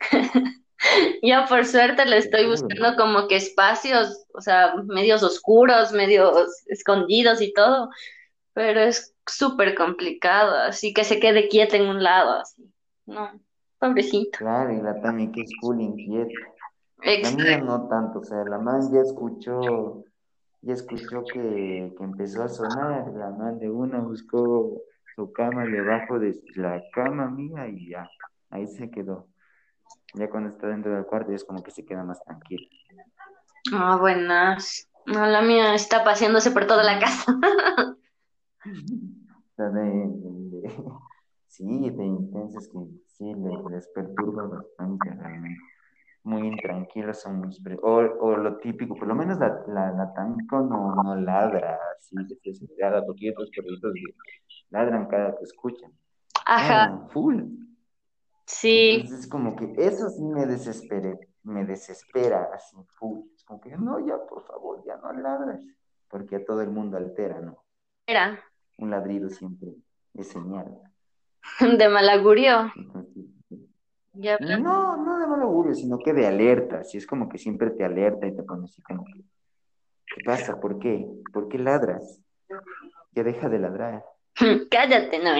yo 1.22 1.44
por 1.48 1.64
suerte 1.64 2.04
le 2.06 2.18
estoy 2.18 2.46
buscando 2.46 2.96
como 2.96 3.28
que 3.28 3.36
espacios, 3.36 4.26
o 4.34 4.40
sea, 4.40 4.74
medios 4.86 5.22
oscuros, 5.22 5.92
medios 5.92 6.64
escondidos 6.66 7.40
y 7.40 7.52
todo, 7.52 7.90
pero 8.52 8.80
es 8.80 9.14
súper 9.26 9.74
complicado, 9.74 10.56
así 10.56 10.92
que 10.92 11.04
se 11.04 11.20
quede 11.20 11.48
quieta 11.48 11.76
en 11.76 11.88
un 11.88 12.02
lado, 12.02 12.40
así. 12.40 12.70
No, 13.06 13.30
pobrecito. 13.78 14.38
Claro, 14.38 14.72
y 14.72 14.80
la 14.82 15.00
Tami 15.00 15.30
que 15.32 15.42
es 15.42 15.50
cool 15.60 15.80
inquieta. 15.80 16.32
La 17.02 17.30
mía 17.30 17.58
no 17.58 17.88
tanto, 17.88 18.20
o 18.20 18.24
sea, 18.24 18.44
la 18.44 18.58
más 18.58 18.90
ya 18.92 19.00
escuchó 19.00 20.04
y 20.62 20.72
escuchó 20.72 21.22
que, 21.32 21.94
que 21.96 22.04
empezó 22.04 22.42
a 22.42 22.48
sonar, 22.48 23.12
la 23.14 23.30
man 23.30 23.58
de 23.60 23.70
una 23.70 24.00
buscó 24.00 24.82
su 25.14 25.32
cama 25.32 25.64
debajo 25.64 26.18
de 26.18 26.34
la 26.56 26.82
cama 26.92 27.30
mía 27.30 27.68
y 27.68 27.90
ya, 27.90 28.08
ahí 28.50 28.66
se 28.66 28.90
quedó. 28.90 29.28
Ya 30.14 30.30
cuando 30.30 30.50
está 30.50 30.68
dentro 30.68 30.94
del 30.94 31.04
cuarto 31.04 31.32
es 31.32 31.44
como 31.44 31.62
que 31.62 31.70
se 31.70 31.84
queda 31.84 32.02
más 32.04 32.22
tranquila. 32.24 32.66
Ah, 33.72 33.96
buenas. 33.96 34.88
No, 35.06 35.26
la 35.26 35.42
mía 35.42 35.74
está 35.74 36.04
paseándose 36.04 36.50
por 36.50 36.66
toda 36.66 36.82
la 36.82 36.98
casa. 36.98 37.32
sí, 41.48 41.90
de 41.90 42.04
intensas 42.04 42.68
que 42.68 42.78
sí 43.06 43.34
les, 43.70 43.88
perturba 43.88 44.46
bastante 44.46 45.10
realmente 45.10 45.60
muy 46.28 46.46
intranquilos 46.46 47.20
son 47.20 47.38
muy... 47.38 47.56
O, 47.82 47.96
o 47.96 48.36
lo 48.36 48.58
típico, 48.58 48.94
por 48.94 49.08
lo 49.08 49.14
menos 49.14 49.38
la, 49.38 49.62
la, 49.66 49.92
la 49.92 50.12
tanco 50.14 50.60
no, 50.60 50.94
no 51.02 51.16
ladra 51.16 51.78
así 51.96 52.16
desesperada, 52.44 53.04
porque 53.04 53.30
otros 53.30 53.50
perritos 53.50 53.92
ladran 54.70 55.06
cada 55.08 55.36
que 55.36 55.44
escuchan. 55.44 55.90
Ajá. 56.44 57.06
full. 57.08 57.42
Sí. 58.48 58.92
Entonces 58.94 59.20
es 59.20 59.28
como 59.28 59.54
que 59.54 59.74
eso 59.76 60.08
sí 60.08 60.24
me 60.24 60.46
desespere, 60.46 61.18
me 61.42 61.66
desespera 61.66 62.48
así. 62.54 62.76
Es 63.36 63.44
como 63.44 63.60
que 63.60 63.76
no, 63.76 64.04
ya 64.06 64.16
por 64.26 64.42
favor, 64.46 64.82
ya 64.86 64.96
no 64.96 65.12
ladras, 65.12 65.62
porque 66.08 66.36
a 66.36 66.44
todo 66.44 66.62
el 66.62 66.70
mundo 66.70 66.96
altera, 66.96 67.40
¿no? 67.40 67.62
Era. 68.06 68.42
Un 68.78 68.90
ladrido 68.90 69.28
siempre 69.28 69.74
es 70.14 70.28
señal. 70.28 70.78
De 71.78 71.88
mal 71.90 72.08
augurio. 72.08 72.72
No, 74.14 74.96
no 74.96 75.18
de 75.18 75.26
mal 75.26 75.42
augurio, 75.42 75.74
sino 75.74 75.98
que 75.98 76.14
de 76.14 76.26
alerta. 76.26 76.82
Si 76.84 76.96
es 76.96 77.06
como 77.06 77.28
que 77.28 77.36
siempre 77.36 77.70
te 77.70 77.84
alerta 77.84 78.26
y 78.26 78.34
te 78.34 78.42
pone 78.42 78.64
así 78.64 78.80
como 78.82 79.04
que, 79.04 79.20
¿qué 80.06 80.24
pasa? 80.24 80.58
¿Por 80.58 80.78
qué? 80.78 81.06
¿Por 81.32 81.48
qué 81.48 81.58
ladras? 81.58 82.18
Ya 83.12 83.22
deja 83.22 83.50
de 83.50 83.58
ladrar. 83.58 84.04
Cállate, 84.70 85.18
no. 85.18 85.32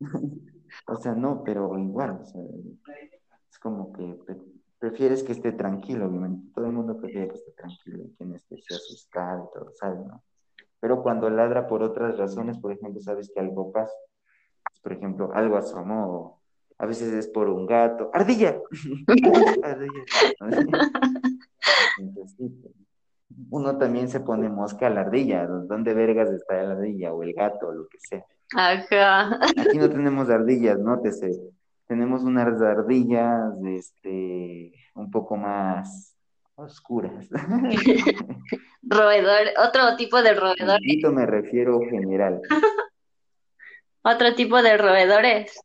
o 0.86 0.96
sea, 0.96 1.14
no, 1.14 1.42
pero 1.44 1.78
igual, 1.78 2.20
es 3.50 3.58
como 3.58 3.92
que 3.92 4.16
prefieres 4.78 5.22
que 5.22 5.32
esté 5.32 5.52
tranquilo, 5.52 6.06
obviamente. 6.06 6.48
Todo 6.54 6.66
el 6.66 6.72
mundo 6.72 6.98
prefiere 6.98 7.28
que 7.28 7.34
esté 7.34 7.52
tranquilo 7.52 8.04
que 8.18 8.24
no 8.24 8.36
esté 8.36 8.74
asustado 8.74 9.50
y 9.50 9.58
todo, 9.58 9.72
¿sabes? 9.72 10.04
No? 10.06 10.22
Pero 10.80 11.02
cuando 11.02 11.30
ladra 11.30 11.66
por 11.66 11.82
otras 11.82 12.16
razones, 12.16 12.58
por 12.58 12.72
ejemplo, 12.72 13.00
sabes 13.00 13.30
que 13.32 13.40
algo 13.40 13.72
pasa. 13.72 13.94
Por 14.82 14.92
ejemplo, 14.92 15.30
algo 15.32 15.56
asomó 15.56 16.36
a 16.78 16.86
veces 16.86 17.12
es 17.12 17.28
por 17.28 17.48
un 17.48 17.66
gato. 17.66 18.10
¡Ardilla! 18.12 18.60
uno 23.50 23.76
también 23.78 24.08
se 24.08 24.20
pone 24.20 24.48
mosca 24.48 24.88
a 24.88 24.90
la 24.90 25.00
ardilla. 25.00 25.46
¿Dónde 25.46 25.94
vergas 25.94 26.30
está 26.30 26.62
la 26.62 26.72
ardilla? 26.72 27.14
O 27.14 27.22
el 27.22 27.32
gato, 27.32 27.68
o 27.68 27.72
lo 27.72 27.88
que 27.88 27.98
sea. 27.98 28.26
Ajá. 28.54 29.40
Aquí 29.56 29.78
no 29.78 29.88
tenemos 29.90 30.30
ardillas, 30.30 30.78
nótese. 30.78 31.30
Tenemos 31.86 32.22
unas 32.22 32.60
ardillas, 32.60 33.52
este, 33.64 34.72
un 34.94 35.10
poco 35.10 35.36
más 35.36 36.16
oscuras. 36.56 37.28
Roedor, 38.82 39.48
otro 39.58 39.96
tipo 39.96 40.22
de 40.22 40.34
roedores. 40.34 41.12
me 41.12 41.26
refiero 41.26 41.80
general. 41.90 42.40
otro 44.02 44.34
tipo 44.34 44.62
de 44.62 44.76
roedores. 44.76 45.60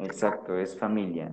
Exacto, 0.00 0.56
es 0.58 0.78
familia. 0.78 1.32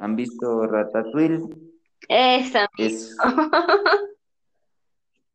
¿Han 0.00 0.16
visto 0.16 0.66
Ratatouille? 0.66 1.70
Esa. 2.08 2.68
Es... 2.78 3.16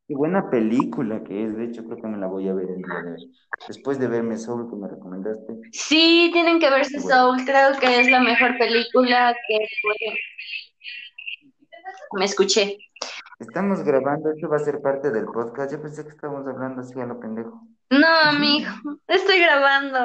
Qué 0.08 0.14
buena 0.14 0.48
película 0.50 1.24
que 1.24 1.44
es, 1.44 1.56
de 1.56 1.64
hecho 1.64 1.84
creo 1.84 1.96
que 1.96 2.06
me 2.06 2.18
la 2.18 2.28
voy 2.28 2.48
a 2.48 2.54
ver 2.54 2.68
el 2.70 2.76
día 2.76 3.02
de 3.04 3.12
hoy. 3.14 3.32
Después 3.66 3.98
de 3.98 4.06
verme 4.06 4.38
Soul 4.38 4.70
que 4.70 4.76
me 4.76 4.86
recomendaste. 4.86 5.52
Sí, 5.72 6.30
tienen 6.32 6.60
que 6.60 6.70
verse 6.70 7.00
Soul, 7.00 7.44
creo 7.44 7.76
que 7.80 8.00
es 8.00 8.08
la 8.08 8.20
mejor 8.20 8.56
película 8.56 9.34
que 9.48 9.66
me 12.12 12.24
escuché. 12.24 12.78
Estamos 13.40 13.82
grabando, 13.82 14.30
esto 14.30 14.48
va 14.48 14.56
a 14.56 14.60
ser 14.60 14.80
parte 14.80 15.10
del 15.10 15.26
podcast. 15.26 15.72
Yo 15.72 15.82
pensé 15.82 16.04
que 16.04 16.10
estábamos 16.10 16.46
hablando 16.46 16.82
así 16.82 16.98
a 17.00 17.06
lo 17.06 17.18
pendejo. 17.18 17.60
No, 17.90 18.06
amigo, 18.06 18.70
estoy 19.08 19.40
grabando 19.40 19.98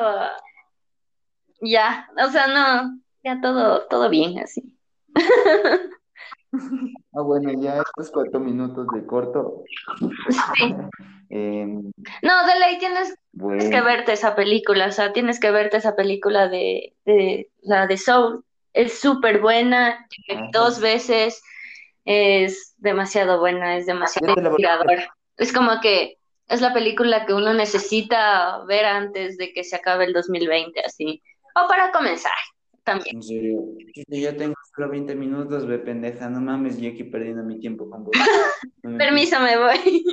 ya, 1.61 2.09
o 2.17 2.29
sea, 2.29 2.47
no, 2.47 2.99
ya 3.23 3.39
todo, 3.39 3.87
todo 3.87 4.09
bien 4.09 4.39
así. 4.39 4.75
Ah, 7.13 7.21
bueno, 7.21 7.51
ya 7.61 7.81
estos 7.81 8.11
cuatro 8.11 8.39
minutos 8.39 8.87
de 8.93 9.05
corto. 9.05 9.63
Sí. 10.57 10.75
Em, 11.33 11.93
no, 12.23 12.45
de 12.45 12.59
ley 12.59 12.77
tienes, 12.77 13.15
que 13.71 13.81
verte 13.81 14.11
esa 14.11 14.35
película, 14.35 14.87
o 14.87 14.91
sea, 14.91 15.13
tienes 15.13 15.39
que 15.39 15.49
verte 15.49 15.77
esa 15.77 15.95
película 15.95 16.49
de, 16.49 16.93
de 17.05 17.49
la 17.61 17.87
de 17.87 17.97
Soul. 17.97 18.43
Es 18.73 18.99
súper 18.99 19.39
buena, 19.39 20.05
dos 20.51 20.81
veces, 20.81 21.41
es 22.03 22.75
demasiado 22.79 23.39
buena, 23.39 23.77
es 23.77 23.85
demasiado 23.85 24.33
inspiradora. 24.37 25.15
Es 25.37 25.53
como 25.53 25.79
que 25.79 26.17
es 26.47 26.59
la 26.59 26.73
película 26.73 27.25
que 27.25 27.33
uno 27.33 27.53
necesita 27.53 28.65
ver 28.65 28.83
antes 28.83 29.37
de 29.37 29.53
que 29.53 29.63
se 29.63 29.77
acabe 29.77 30.03
el 30.03 30.13
2020, 30.13 30.81
así. 30.81 31.23
O 31.55 31.65
para 31.69 31.93
comenzar, 31.93 32.33
también. 32.83 33.21
Yo 34.07 34.35
tengo 34.35 34.55
solo 34.75 34.89
20 34.89 35.15
minutos, 35.15 35.65
ve 35.67 35.79
pendeja, 35.79 36.29
no 36.29 36.41
mames, 36.41 36.79
yo 36.79 36.89
aquí 36.89 37.03
perdiendo 37.03 37.43
mi 37.43 37.59
tiempo 37.59 37.89
con 37.89 38.03
vos. 38.03 38.13
Permiso, 38.97 39.39
me 39.39 39.57
voy. 39.57 40.03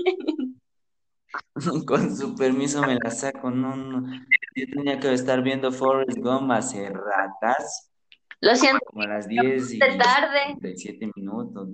Con 1.87 2.17
su 2.17 2.35
permiso 2.35 2.81
me 2.83 2.97
la 3.03 3.11
saco, 3.11 3.51
no, 3.51 3.77
no. 3.77 4.03
Yo 4.55 4.67
tenía 4.73 4.99
que 4.99 5.13
estar 5.13 5.43
viendo 5.43 5.71
Forrest 5.73 6.19
Gump 6.19 6.51
hace 6.53 6.89
ratas. 6.89 7.91
Lo 8.41 8.55
siento. 8.55 8.85
Como 8.87 9.03
a 9.03 9.09
las 9.09 9.29
10 9.29 9.75
y 9.75 9.79
tarde. 9.79 10.75
7 10.77 11.11
minutos. 11.17 11.69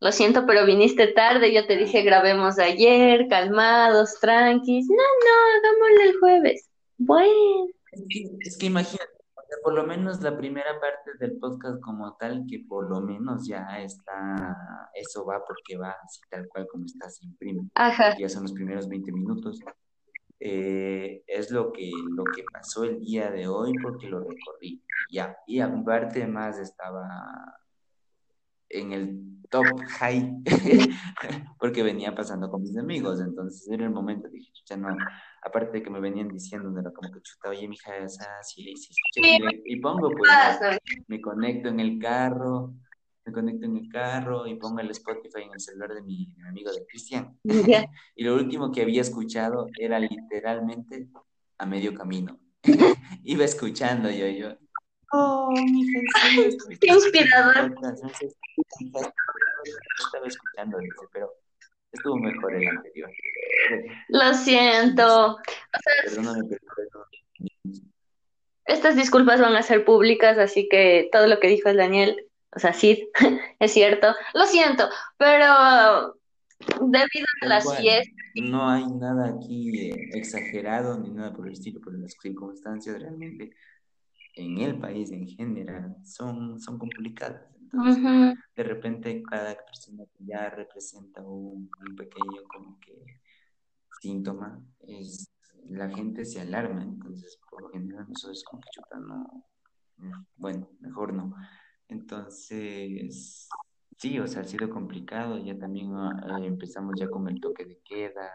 Lo 0.00 0.12
siento, 0.12 0.44
pero 0.46 0.66
viniste 0.66 1.08
tarde. 1.08 1.52
Yo 1.52 1.66
te 1.66 1.76
dije 1.76 2.02
grabemos 2.02 2.58
ayer, 2.58 3.26
calmados, 3.28 4.20
tranquis. 4.20 4.86
No, 4.88 4.94
no, 4.96 5.58
hagámoslo 5.58 6.10
el 6.10 6.18
jueves. 6.18 6.68
Bueno. 6.98 7.68
Es 8.40 8.58
que, 8.58 8.66
imagínate, 8.66 9.13
por 9.62 9.74
lo 9.74 9.84
menos 9.84 10.20
la 10.20 10.36
primera 10.36 10.80
parte 10.80 11.12
del 11.18 11.38
podcast 11.38 11.80
como 11.80 12.16
tal, 12.16 12.44
que 12.48 12.64
por 12.68 12.88
lo 12.88 13.00
menos 13.00 13.46
ya 13.46 13.80
está, 13.80 14.90
eso 14.94 15.24
va 15.24 15.44
porque 15.46 15.76
va 15.76 15.94
así 16.02 16.20
tal 16.30 16.48
cual 16.48 16.66
como 16.70 16.86
está, 16.86 17.08
se 17.08 17.24
imprime. 17.26 17.68
Ajá. 17.74 18.16
Ya 18.18 18.28
son 18.28 18.42
los 18.42 18.52
primeros 18.52 18.88
20 18.88 19.12
minutos. 19.12 19.60
Eh, 20.40 21.22
es 21.26 21.50
lo 21.50 21.72
que, 21.72 21.90
lo 22.10 22.24
que 22.24 22.44
pasó 22.52 22.84
el 22.84 23.00
día 23.00 23.30
de 23.30 23.48
hoy 23.48 23.72
porque 23.82 24.08
lo 24.08 24.20
recorrí. 24.20 24.82
Ya, 25.10 25.36
y 25.46 25.60
aparte 25.60 26.26
más 26.26 26.58
estaba 26.58 27.04
en 28.74 28.92
el 28.92 29.20
top 29.50 29.64
high 29.98 30.34
porque 31.58 31.82
venía 31.82 32.14
pasando 32.14 32.50
con 32.50 32.62
mis 32.62 32.76
amigos, 32.76 33.20
entonces 33.20 33.68
era 33.70 33.84
el 33.84 33.90
momento, 33.90 34.28
dije, 34.28 34.50
ya 34.66 34.76
no, 34.76 34.96
aparte 35.42 35.78
de 35.78 35.82
que 35.82 35.90
me 35.90 36.00
venían 36.00 36.28
diciendo, 36.28 36.76
era 36.78 36.90
como 36.90 37.12
que 37.12 37.20
chuta, 37.22 37.50
oye, 37.50 37.68
mija, 37.68 38.08
sea, 38.08 38.42
sí, 38.42 38.74
sí, 38.76 38.92
y, 39.64 39.80
pongo, 39.80 40.10
pues, 40.10 40.80
me 41.06 41.20
conecto 41.20 41.68
en 41.68 41.80
el 41.80 41.98
carro, 41.98 42.74
me 43.24 43.32
conecto 43.32 43.66
en 43.66 43.76
el 43.76 43.88
carro 43.88 44.46
y 44.46 44.56
pongo 44.56 44.80
el 44.80 44.90
Spotify 44.90 45.42
en 45.42 45.52
el 45.52 45.60
celular 45.60 45.94
de 45.94 46.02
mi, 46.02 46.34
amigo 46.48 46.72
de 46.72 46.84
Cristian. 46.86 47.38
y 48.16 48.24
lo 48.24 48.34
último 48.34 48.70
que 48.70 48.82
había 48.82 49.00
escuchado 49.00 49.66
era 49.78 49.98
literalmente 49.98 51.08
a 51.58 51.66
medio 51.66 51.94
camino. 51.94 52.38
Iba 53.24 53.44
escuchando 53.44 54.10
yo, 54.10 54.26
yo, 54.26 54.56
oh, 55.14 55.50
mi 55.52 55.86
Qué 56.78 56.86
inspirador. 56.88 57.74
Estaba 59.98 60.26
escuchando, 60.26 60.78
pero 61.12 61.32
estuvo 61.92 62.16
mejor 62.16 62.54
el 62.54 62.68
anterior. 62.68 63.10
Lo 64.08 64.34
siento. 64.34 65.38
Estas 68.66 68.96
disculpas 68.96 69.40
van 69.40 69.56
a 69.56 69.62
ser 69.62 69.84
públicas, 69.84 70.38
así 70.38 70.68
que 70.68 71.08
todo 71.12 71.26
lo 71.26 71.38
que 71.38 71.48
dijo 71.48 71.68
el 71.68 71.76
Daniel, 71.76 72.26
o 72.56 72.58
sea, 72.58 72.72
sí, 72.72 73.10
es 73.58 73.72
cierto. 73.72 74.14
Lo 74.32 74.46
siento, 74.46 74.88
pero 75.18 76.16
debido 76.80 77.26
a 77.42 77.46
la 77.46 77.60
siesta. 77.60 78.10
No 78.36 78.68
hay 78.68 78.84
nada 78.86 79.28
aquí 79.28 79.90
eh, 79.90 80.10
exagerado 80.14 80.98
ni 80.98 81.10
nada 81.10 81.32
por 81.32 81.46
el 81.46 81.52
estilo, 81.52 81.80
por 81.80 81.96
las 81.96 82.14
circunstancias 82.20 83.00
realmente 83.00 83.52
en 84.36 84.58
el 84.58 84.78
país 84.78 85.10
en 85.12 85.26
general 85.26 85.96
son, 86.04 86.60
son 86.60 86.78
complicadas. 86.78 87.42
Entonces, 87.56 88.38
de 88.56 88.62
repente 88.62 89.22
cada 89.22 89.56
persona 89.64 90.04
que 90.12 90.24
ya 90.24 90.50
representa 90.50 91.22
un, 91.22 91.70
pequeño 91.96 92.42
como 92.48 92.78
que 92.80 93.20
síntoma, 94.00 94.62
es, 94.80 95.28
la 95.68 95.88
gente 95.88 96.24
se 96.24 96.40
alarma. 96.40 96.82
Entonces, 96.82 97.38
por 97.50 97.62
lo 97.62 97.68
general, 97.70 98.06
es 98.10 98.44
como 98.44 98.60
que 98.60 98.68
chuta, 98.70 98.98
no, 98.98 99.44
bueno, 100.36 100.68
mejor 100.80 101.12
no. 101.12 101.34
Entonces, 101.88 103.48
sí, 103.98 104.18
o 104.18 104.26
sea, 104.26 104.42
ha 104.42 104.44
sido 104.44 104.70
complicado. 104.70 105.38
Ya 105.38 105.58
también 105.58 105.92
ah, 105.94 106.38
empezamos 106.42 106.94
ya 106.98 107.08
con 107.08 107.28
el 107.28 107.40
toque 107.40 107.64
de 107.64 107.80
queda, 107.84 108.30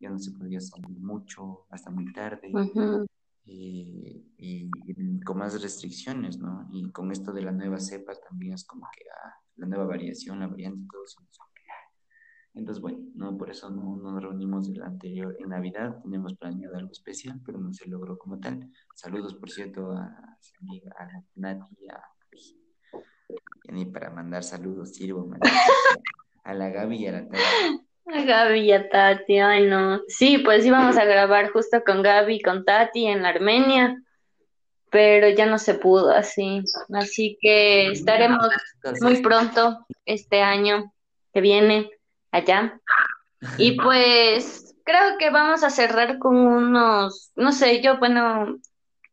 ya 0.00 0.10
no 0.10 0.18
se 0.18 0.32
podía 0.32 0.60
salir 0.60 0.98
mucho, 0.98 1.66
hasta 1.70 1.90
muy 1.90 2.12
tarde 2.12 2.52
y, 3.44 4.24
y, 4.36 4.70
con 5.24 5.38
más 5.38 5.60
restricciones, 5.60 6.38
¿no? 6.38 6.68
Y 6.72 6.90
con 6.92 7.10
esto 7.10 7.32
de 7.32 7.42
la 7.42 7.52
nueva 7.52 7.78
cepa 7.78 8.12
también 8.28 8.54
es 8.54 8.64
como 8.64 8.86
que 8.96 9.04
ah, 9.10 9.34
la 9.56 9.66
nueva 9.66 9.86
variación, 9.86 10.40
la 10.40 10.46
variante, 10.46 10.86
todo 10.90 11.04
eso. 11.04 11.20
Entonces, 12.54 12.82
bueno, 12.82 12.98
no, 13.14 13.36
por 13.38 13.50
eso 13.50 13.70
no, 13.70 13.96
nos 13.96 14.22
reunimos 14.22 14.68
el 14.68 14.82
anterior. 14.82 15.34
En 15.40 15.48
Navidad 15.48 15.98
tenemos 16.02 16.34
planeado 16.34 16.76
algo 16.76 16.92
especial, 16.92 17.40
pero 17.44 17.58
no 17.58 17.72
se 17.72 17.88
logró 17.88 18.18
como 18.18 18.38
tal. 18.40 18.70
Saludos, 18.94 19.34
por 19.34 19.50
cierto, 19.50 19.92
a 19.92 20.04
a 20.04 21.08
Nati, 21.36 21.88
a, 21.88 22.02
ni 23.72 23.86
para 23.86 24.10
mandar 24.10 24.44
saludos 24.44 24.94
sirvo, 24.94 25.30
a 26.44 26.54
la 26.54 26.68
Gaby 26.68 26.96
y 26.96 27.06
a 27.06 27.12
la 27.12 27.28
Tati. 27.28 27.86
Gaby 28.04 28.60
y 28.60 28.72
a 28.72 28.88
Tati, 28.88 29.38
ay 29.38 29.66
no. 29.66 30.00
Sí, 30.08 30.38
pues 30.38 30.64
íbamos 30.64 30.96
a 30.96 31.04
grabar 31.04 31.50
justo 31.50 31.82
con 31.84 32.02
Gaby 32.02 32.36
y 32.36 32.42
con 32.42 32.64
Tati 32.64 33.06
en 33.06 33.22
la 33.22 33.30
Armenia, 33.30 33.96
pero 34.90 35.28
ya 35.28 35.46
no 35.46 35.58
se 35.58 35.74
pudo 35.74 36.10
así. 36.10 36.62
Así 36.92 37.38
que 37.40 37.90
estaremos 37.90 38.48
muy 39.00 39.22
pronto 39.22 39.86
este 40.04 40.42
año 40.42 40.92
que 41.32 41.40
viene 41.40 41.90
allá. 42.30 42.78
Y 43.56 43.72
pues 43.80 44.74
creo 44.84 45.18
que 45.18 45.30
vamos 45.30 45.62
a 45.62 45.70
cerrar 45.70 46.18
con 46.18 46.36
unos, 46.36 47.30
no 47.36 47.52
sé, 47.52 47.80
yo, 47.82 47.98
bueno, 47.98 48.58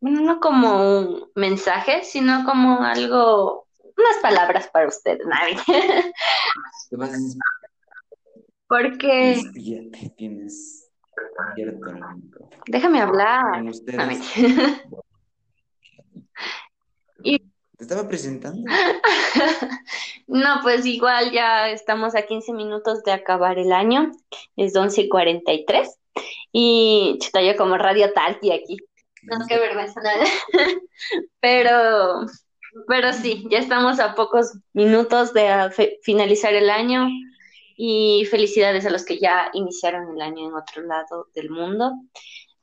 no 0.01 0.39
como 0.39 0.99
un 0.99 1.31
mensaje, 1.35 2.03
sino 2.03 2.45
como 2.45 2.83
algo, 2.83 3.67
unas 3.97 4.17
palabras 4.21 4.67
para 4.67 4.87
usted, 4.87 5.19
Navi. 5.25 5.57
Porque. 8.69 9.41
tienes 10.15 10.89
Déjame 12.67 13.01
hablar. 13.01 13.63
y... 17.23 17.39
¿Te 17.39 17.83
estaba 17.83 18.07
presentando? 18.07 18.69
no, 20.27 20.59
pues 20.61 20.85
igual 20.85 21.31
ya 21.31 21.69
estamos 21.69 22.13
a 22.15 22.21
15 22.23 22.53
minutos 22.53 23.03
de 23.03 23.11
acabar 23.13 23.57
el 23.57 23.71
año. 23.71 24.11
Es 24.55 24.75
11 24.75 25.01
y 25.01 25.09
43. 25.09 25.97
Y 26.51 27.17
chuta, 27.21 27.41
yo 27.41 27.55
como 27.55 27.77
radio 27.77 28.13
talti 28.13 28.51
aquí. 28.51 28.77
No, 29.23 29.37
qué 29.47 29.57
vergüenza. 29.57 30.01
pero, 31.39 32.25
pero 32.87 33.13
sí, 33.13 33.47
ya 33.49 33.57
estamos 33.59 33.99
a 33.99 34.13
pocos 34.13 34.57
minutos 34.73 35.33
de 35.33 35.97
finalizar 36.03 36.53
el 36.53 36.69
año 36.69 37.07
y 37.81 38.25
felicidades 38.25 38.85
a 38.85 38.89
los 38.89 39.05
que 39.05 39.19
ya 39.19 39.49
iniciaron 39.53 40.13
el 40.13 40.21
año 40.21 40.49
en 40.49 40.53
otro 40.53 40.83
lado 40.83 41.27
del 41.33 41.49
mundo. 41.49 41.93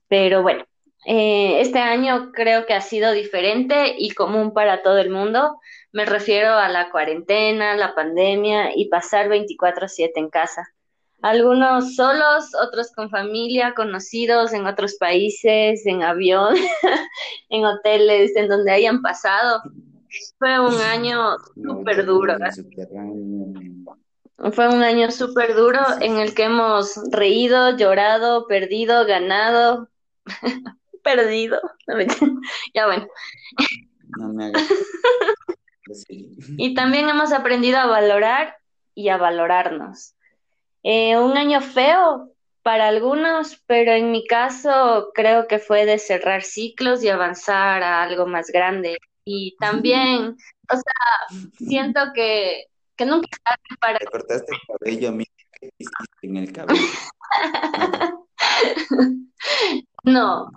Pero 0.08 0.42
bueno, 0.42 0.66
eh, 1.06 1.58
este 1.62 1.78
año 1.78 2.32
creo 2.32 2.66
que 2.66 2.74
ha 2.74 2.82
sido 2.82 3.12
diferente 3.12 3.94
y 3.96 4.10
común 4.10 4.52
para 4.52 4.82
todo 4.82 4.98
el 4.98 5.08
mundo. 5.08 5.58
Me 5.90 6.04
refiero 6.04 6.52
a 6.52 6.68
la 6.68 6.90
cuarentena, 6.90 7.74
la 7.76 7.94
pandemia 7.94 8.76
y 8.76 8.90
pasar 8.90 9.30
24/7 9.30 10.20
en 10.20 10.28
casa. 10.28 10.68
Algunos 11.22 11.96
solos, 11.96 12.50
otros 12.62 12.92
con 12.92 13.08
familia, 13.08 13.72
conocidos 13.74 14.52
en 14.52 14.66
otros 14.66 14.96
países, 14.96 15.86
en 15.86 16.02
avión, 16.02 16.56
en 17.48 17.64
hoteles, 17.64 18.36
en 18.36 18.48
donde 18.48 18.70
hayan 18.70 19.00
pasado. 19.00 19.62
Fue 20.38 20.60
un 20.60 20.78
año 20.78 21.38
súper 21.54 22.04
duro. 22.04 22.36
Fue 24.52 24.68
un 24.68 24.82
año 24.82 25.10
súper 25.10 25.54
duro 25.54 25.80
en 26.00 26.18
el 26.18 26.34
que 26.34 26.44
hemos 26.44 27.00
reído, 27.10 27.76
llorado, 27.76 28.46
perdido, 28.46 29.06
ganado, 29.06 29.88
perdido. 31.02 31.60
ya 32.74 32.86
bueno. 32.86 33.06
No 34.18 34.28
me 34.28 34.46
hagas. 34.46 34.68
y 36.08 36.74
también 36.74 37.08
hemos 37.08 37.32
aprendido 37.32 37.78
a 37.78 37.86
valorar 37.86 38.56
y 38.94 39.08
a 39.08 39.16
valorarnos. 39.16 40.14
Eh, 40.82 41.16
un 41.16 41.36
año 41.36 41.60
feo 41.60 42.32
para 42.62 42.88
algunos, 42.88 43.62
pero 43.66 43.92
en 43.92 44.10
mi 44.10 44.26
caso 44.26 45.12
creo 45.14 45.46
que 45.46 45.58
fue 45.58 45.86
de 45.86 45.98
cerrar 45.98 46.42
ciclos 46.42 47.02
y 47.02 47.08
avanzar 47.08 47.82
a 47.82 48.02
algo 48.02 48.26
más 48.26 48.48
grande. 48.48 48.98
Y 49.24 49.56
también, 49.58 50.36
o 50.70 50.76
sea, 50.76 51.48
siento 51.58 52.00
que 52.14 52.66
que 52.96 53.06
nunca 53.06 53.28
tarde 53.44 53.62
para... 53.80 53.98
Te 53.98 54.06
cortaste 54.06 54.52
el 54.52 54.60
cabello, 54.66 55.12
mira 55.12 55.30
que 55.52 55.70
en 56.22 56.36
el 56.36 56.52
cabello. 56.52 56.82
no. 60.04 60.50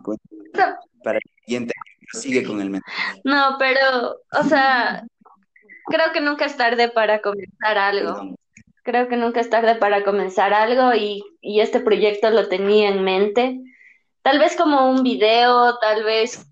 Para 1.04 1.18
el 1.18 1.32
siguiente 1.44 1.74
sigue 2.14 2.44
con 2.44 2.62
el 2.62 2.70
mensaje. 2.70 3.22
No, 3.24 3.56
pero, 3.60 4.18
o 4.40 4.44
sea, 4.44 5.04
creo 5.86 6.12
que 6.12 6.22
nunca 6.22 6.46
es 6.46 6.58
tarde 6.58 6.90
para 6.90 7.22
comenzar 7.22 7.78
algo. 7.78 8.36
Creo 8.84 9.08
que 9.08 9.18
nunca 9.18 9.42
es 9.42 9.50
tarde 9.50 9.76
para 9.76 10.04
comenzar 10.04 10.54
algo 10.54 10.96
y, 10.96 11.24
y 11.42 11.60
este 11.60 11.80
proyecto 11.80 12.30
lo 12.30 12.48
tenía 12.48 12.90
en 12.90 13.04
mente. 13.04 13.60
Tal 14.22 14.40
vez 14.40 14.56
como 14.56 14.90
un 14.90 15.04
video, 15.04 15.78
tal 15.80 16.04
vez 16.04 16.46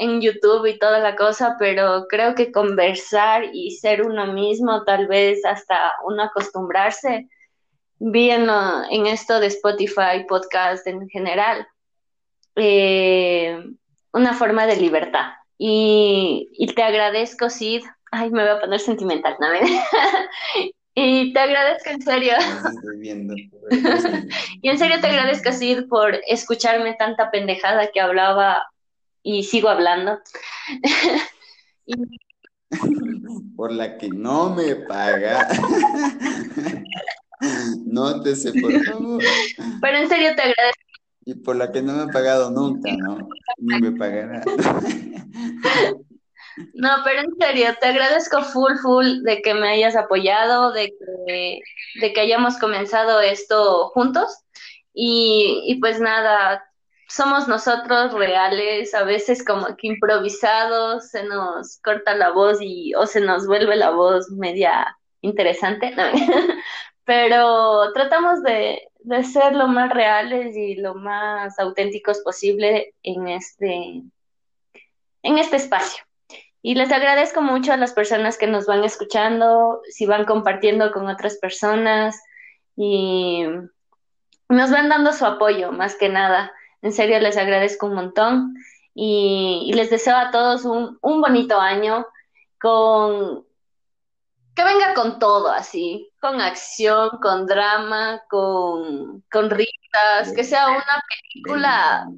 en 0.00 0.22
YouTube 0.22 0.64
y 0.66 0.78
toda 0.78 0.98
la 0.98 1.14
cosa, 1.14 1.56
pero 1.58 2.06
creo 2.08 2.34
que 2.34 2.50
conversar 2.50 3.44
y 3.52 3.72
ser 3.72 4.02
uno 4.02 4.32
mismo, 4.32 4.82
tal 4.84 5.06
vez 5.06 5.44
hasta 5.44 5.92
uno 6.04 6.22
acostumbrarse, 6.22 7.28
vi 7.98 8.30
en, 8.30 8.48
en 8.90 9.06
esto 9.06 9.38
de 9.38 9.48
Spotify, 9.48 10.24
podcast 10.26 10.86
en 10.86 11.06
general, 11.10 11.68
eh, 12.56 13.62
una 14.12 14.32
forma 14.32 14.66
de 14.66 14.76
libertad. 14.76 15.32
Y, 15.58 16.48
y, 16.54 16.66
te 16.68 16.82
agradezco, 16.82 17.50
Sid. 17.50 17.82
Ay, 18.10 18.30
me 18.30 18.42
voy 18.42 18.52
a 18.52 18.60
poner 18.60 18.80
sentimental, 18.80 19.36
¿no? 19.38 19.48
y 20.94 21.34
te 21.34 21.40
agradezco 21.40 21.90
en 21.90 22.00
serio. 22.00 22.32
y 24.62 24.70
en 24.70 24.78
serio 24.78 24.98
te 24.98 25.08
agradezco, 25.08 25.52
Sid, 25.52 25.88
por 25.90 26.18
escucharme 26.26 26.94
tanta 26.94 27.30
pendejada 27.30 27.90
que 27.92 28.00
hablaba 28.00 28.66
y 29.22 29.42
sigo 29.42 29.68
hablando. 29.68 30.18
Por 33.56 33.72
la 33.72 33.98
que 33.98 34.08
no 34.08 34.54
me 34.54 34.76
paga. 34.76 35.48
Nótese, 37.84 38.52
por 38.60 38.72
favor. 38.84 39.22
Pero 39.80 39.98
en 39.98 40.08
serio 40.08 40.34
te 40.36 40.42
agradezco. 40.42 40.90
Y 41.24 41.34
por 41.34 41.56
la 41.56 41.70
que 41.70 41.82
no 41.82 41.92
me 41.92 42.02
ha 42.02 42.06
pagado 42.06 42.50
nunca, 42.50 42.92
¿no? 42.96 43.28
Ni 43.58 43.80
me 43.80 43.92
pagará. 43.92 44.42
No, 46.74 46.90
pero 47.04 47.20
en 47.20 47.34
serio, 47.38 47.74
te 47.80 47.86
agradezco 47.86 48.42
full, 48.42 48.74
full 48.82 49.22
de 49.22 49.40
que 49.40 49.54
me 49.54 49.70
hayas 49.70 49.96
apoyado, 49.96 50.72
de 50.72 50.92
que, 51.26 51.60
de 52.00 52.12
que 52.12 52.20
hayamos 52.20 52.58
comenzado 52.58 53.20
esto 53.20 53.88
juntos. 53.94 54.44
Y, 54.92 55.62
y 55.66 55.80
pues 55.80 56.00
nada, 56.00 56.62
somos 57.10 57.48
nosotros 57.48 58.12
reales, 58.12 58.94
a 58.94 59.02
veces 59.02 59.44
como 59.44 59.76
que 59.76 59.88
improvisados, 59.88 61.08
se 61.08 61.24
nos 61.24 61.78
corta 61.78 62.14
la 62.14 62.30
voz 62.30 62.58
y 62.60 62.94
o 62.94 63.04
se 63.06 63.20
nos 63.20 63.46
vuelve 63.46 63.74
la 63.74 63.90
voz 63.90 64.30
media 64.30 64.96
interesante, 65.20 65.92
pero 67.04 67.92
tratamos 67.92 68.42
de, 68.44 68.80
de, 69.00 69.24
ser 69.24 69.56
lo 69.56 69.66
más 69.66 69.92
reales 69.92 70.56
y 70.56 70.76
lo 70.76 70.94
más 70.94 71.58
auténticos 71.58 72.20
posible 72.20 72.94
en 73.02 73.26
este, 73.26 74.02
en 75.22 75.38
este 75.38 75.56
espacio. 75.56 76.04
Y 76.62 76.76
les 76.76 76.92
agradezco 76.92 77.42
mucho 77.42 77.72
a 77.72 77.76
las 77.76 77.92
personas 77.92 78.38
que 78.38 78.46
nos 78.46 78.66
van 78.66 78.84
escuchando, 78.84 79.80
si 79.88 80.06
van 80.06 80.26
compartiendo 80.26 80.92
con 80.92 81.08
otras 81.08 81.38
personas 81.38 82.22
y 82.76 83.46
nos 84.48 84.70
van 84.70 84.88
dando 84.88 85.12
su 85.12 85.26
apoyo, 85.26 85.72
más 85.72 85.96
que 85.96 86.08
nada. 86.08 86.52
En 86.82 86.92
serio, 86.92 87.18
les 87.20 87.36
agradezco 87.36 87.86
un 87.86 87.94
montón 87.94 88.54
y, 88.94 89.70
les 89.74 89.90
deseo 89.90 90.16
a 90.16 90.30
todos 90.30 90.64
un, 90.64 90.98
bonito 91.00 91.60
año 91.60 92.06
con 92.60 93.44
que 94.54 94.64
venga 94.64 94.94
con 94.94 95.18
todo 95.18 95.48
así, 95.48 96.10
con 96.20 96.40
acción, 96.40 97.10
con 97.22 97.46
drama, 97.46 98.22
con, 98.28 99.22
con 99.30 99.50
risas, 99.50 100.34
que 100.34 100.44
sea 100.44 100.68
una 100.68 101.02
película 101.08 102.08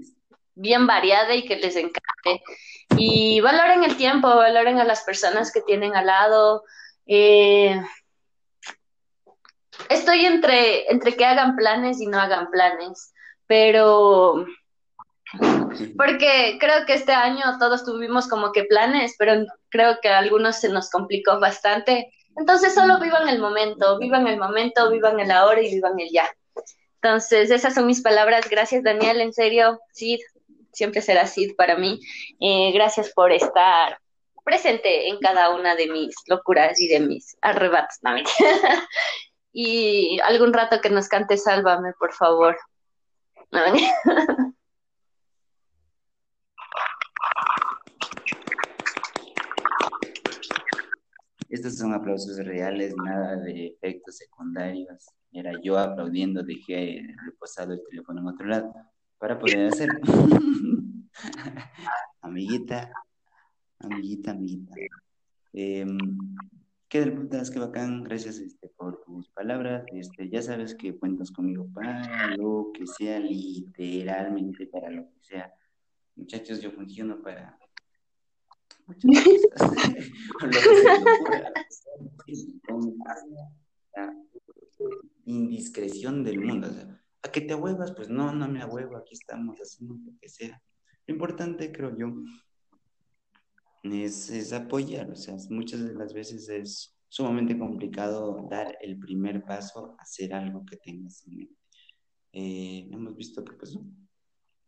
bien 0.55 0.87
variada 0.87 1.35
y 1.35 1.45
que 1.45 1.57
les 1.57 1.77
encante. 1.77 2.43
Y 2.97 3.41
valoren 3.41 3.85
el 3.85 3.97
tiempo, 3.97 4.29
valoren 4.29 4.81
a 4.81 4.85
las 4.85 5.03
personas 5.03 5.53
que 5.53 5.61
tienen 5.63 5.95
al 5.95 6.07
lado. 6.07 6.65
Eh, 7.07 7.81
estoy 9.89 10.27
entre, 10.27 10.91
entre 10.91 11.17
que 11.17 11.25
hagan 11.25 11.55
planes 11.57 12.01
y 12.01 12.07
no 12.07 12.19
hagan 12.19 12.51
planes 12.51 13.13
pero 13.47 14.47
porque 15.97 16.59
creo 16.61 16.85
que 16.87 16.95
este 16.95 17.13
año 17.13 17.43
todos 17.59 17.85
tuvimos 17.85 18.29
como 18.29 18.53
que 18.53 18.65
planes, 18.65 19.15
pero 19.19 19.47
creo 19.71 19.99
que 20.03 20.09
a 20.09 20.19
algunos 20.19 20.57
se 20.57 20.69
nos 20.69 20.91
complicó 20.91 21.41
bastante. 21.41 22.13
Entonces 22.37 22.75
solo 22.75 22.99
vivan 23.01 23.29
el 23.29 23.39
momento, 23.39 23.99
vivan 23.99 24.27
el 24.27 24.39
momento, 24.39 24.91
vivan 24.91 25.21
el 25.21 25.31
ahora 25.31 25.63
y 25.63 25.75
vivan 25.75 25.99
el 25.99 26.11
ya. 26.11 26.31
Entonces 27.01 27.51
esas 27.51 27.75
son 27.75 27.87
mis 27.87 28.03
palabras. 28.03 28.49
Gracias 28.49 28.83
Daniel, 28.83 29.21
en 29.21 29.33
serio, 29.33 29.81
Sid, 29.93 30.21
siempre 30.73 31.01
será 31.01 31.27
Sid 31.27 31.55
para 31.57 31.77
mí. 31.77 32.01
Eh, 32.41 32.73
gracias 32.73 33.11
por 33.15 33.33
estar 33.33 33.99
presente 34.45 35.09
en 35.09 35.19
cada 35.19 35.51
una 35.51 35.75
de 35.75 35.89
mis 35.89 36.15
locuras 36.27 36.81
y 36.81 36.89
de 36.89 37.01
mis 37.01 37.37
arrebatos. 37.41 37.99
y 39.53 40.19
algún 40.25 40.53
rato 40.53 40.81
que 40.81 40.91
nos 40.91 41.09
cante 41.09 41.37
Sálvame, 41.37 41.93
por 41.99 42.13
favor. 42.13 42.57
Estos 51.51 51.77
son 51.77 51.93
aplausos 51.93 52.39
reales, 52.39 52.95
nada 52.97 53.37
de 53.37 53.67
efectos 53.67 54.17
secundarios. 54.17 55.07
Era 55.31 55.53
yo 55.63 55.79
aplaudiendo, 55.79 56.43
dejé 56.43 57.03
reposado 57.27 57.75
el 57.75 57.83
teléfono 57.91 58.21
en 58.23 58.27
otro 58.29 58.47
lado 58.47 58.75
para 59.19 59.39
poder 59.39 59.67
hacerlo. 59.69 60.01
amiguita, 62.23 62.91
amiguita, 63.81 64.31
amiguita. 64.31 64.75
Em, 65.53 65.99
¿Qué 66.93 67.07
putas? 67.07 67.51
Qué 67.51 67.59
bacán. 67.59 68.05
Gracias 68.05 68.37
este, 68.37 68.69
por 68.69 69.03
tus 69.03 69.31
palabras. 69.31 69.87
Este, 69.95 70.29
ya 70.29 70.43
sabes 70.43 70.75
que 70.75 70.99
cuentas 70.99 71.31
conmigo 71.31 71.67
para 71.73 72.37
lo 72.37 72.71
que 72.75 72.87
sea, 72.87 73.19
literalmente 73.19 74.67
para 74.67 74.91
lo 74.91 75.05
que 75.05 75.19
sea. 75.23 75.55
Muchachos, 76.17 76.61
yo 76.61 76.71
funciono 76.71 77.23
para 77.23 77.59
muchas 78.85 79.11
indiscreción 85.25 86.25
del 86.25 86.41
mundo. 86.41 86.69
¿a 87.23 87.33
qué 87.33 87.41
te 87.41 87.55
ahuevas? 87.55 87.93
Pues 87.93 88.11
no, 88.11 88.35
no 88.35 88.49
me 88.49 88.61
ahuevo. 88.61 88.99
Aquí 88.99 89.15
estamos 89.15 89.57
haciendo 89.57 89.95
lo 89.95 90.13
que 90.21 90.29
sea. 90.29 90.61
Lo 91.07 91.15
importante, 91.15 91.73
creo 91.73 91.97
yo, 91.97 92.13
es, 93.83 94.53
apoyar, 94.53 95.11
o 95.11 95.17
sea, 95.17 95.37
muchas 95.51 95.85
de 95.85 95.95
las 95.95 96.13
veces 96.13 96.49
es 96.49 96.97
sumamente 97.09 97.59
complicado 97.59 98.47
dar 98.51 98.77
el 98.81 98.99
primer 98.99 99.45
paso 99.45 99.97
hacer 99.99 100.33
algo 100.35 100.65
que 100.65 100.77
tengas 100.77 101.27
en 101.27 101.37
mente. 101.37 101.57
Eh, 102.33 102.89
hemos 102.91 103.17
visto 103.17 103.45
que, 103.45 103.53
pues, 103.53 103.79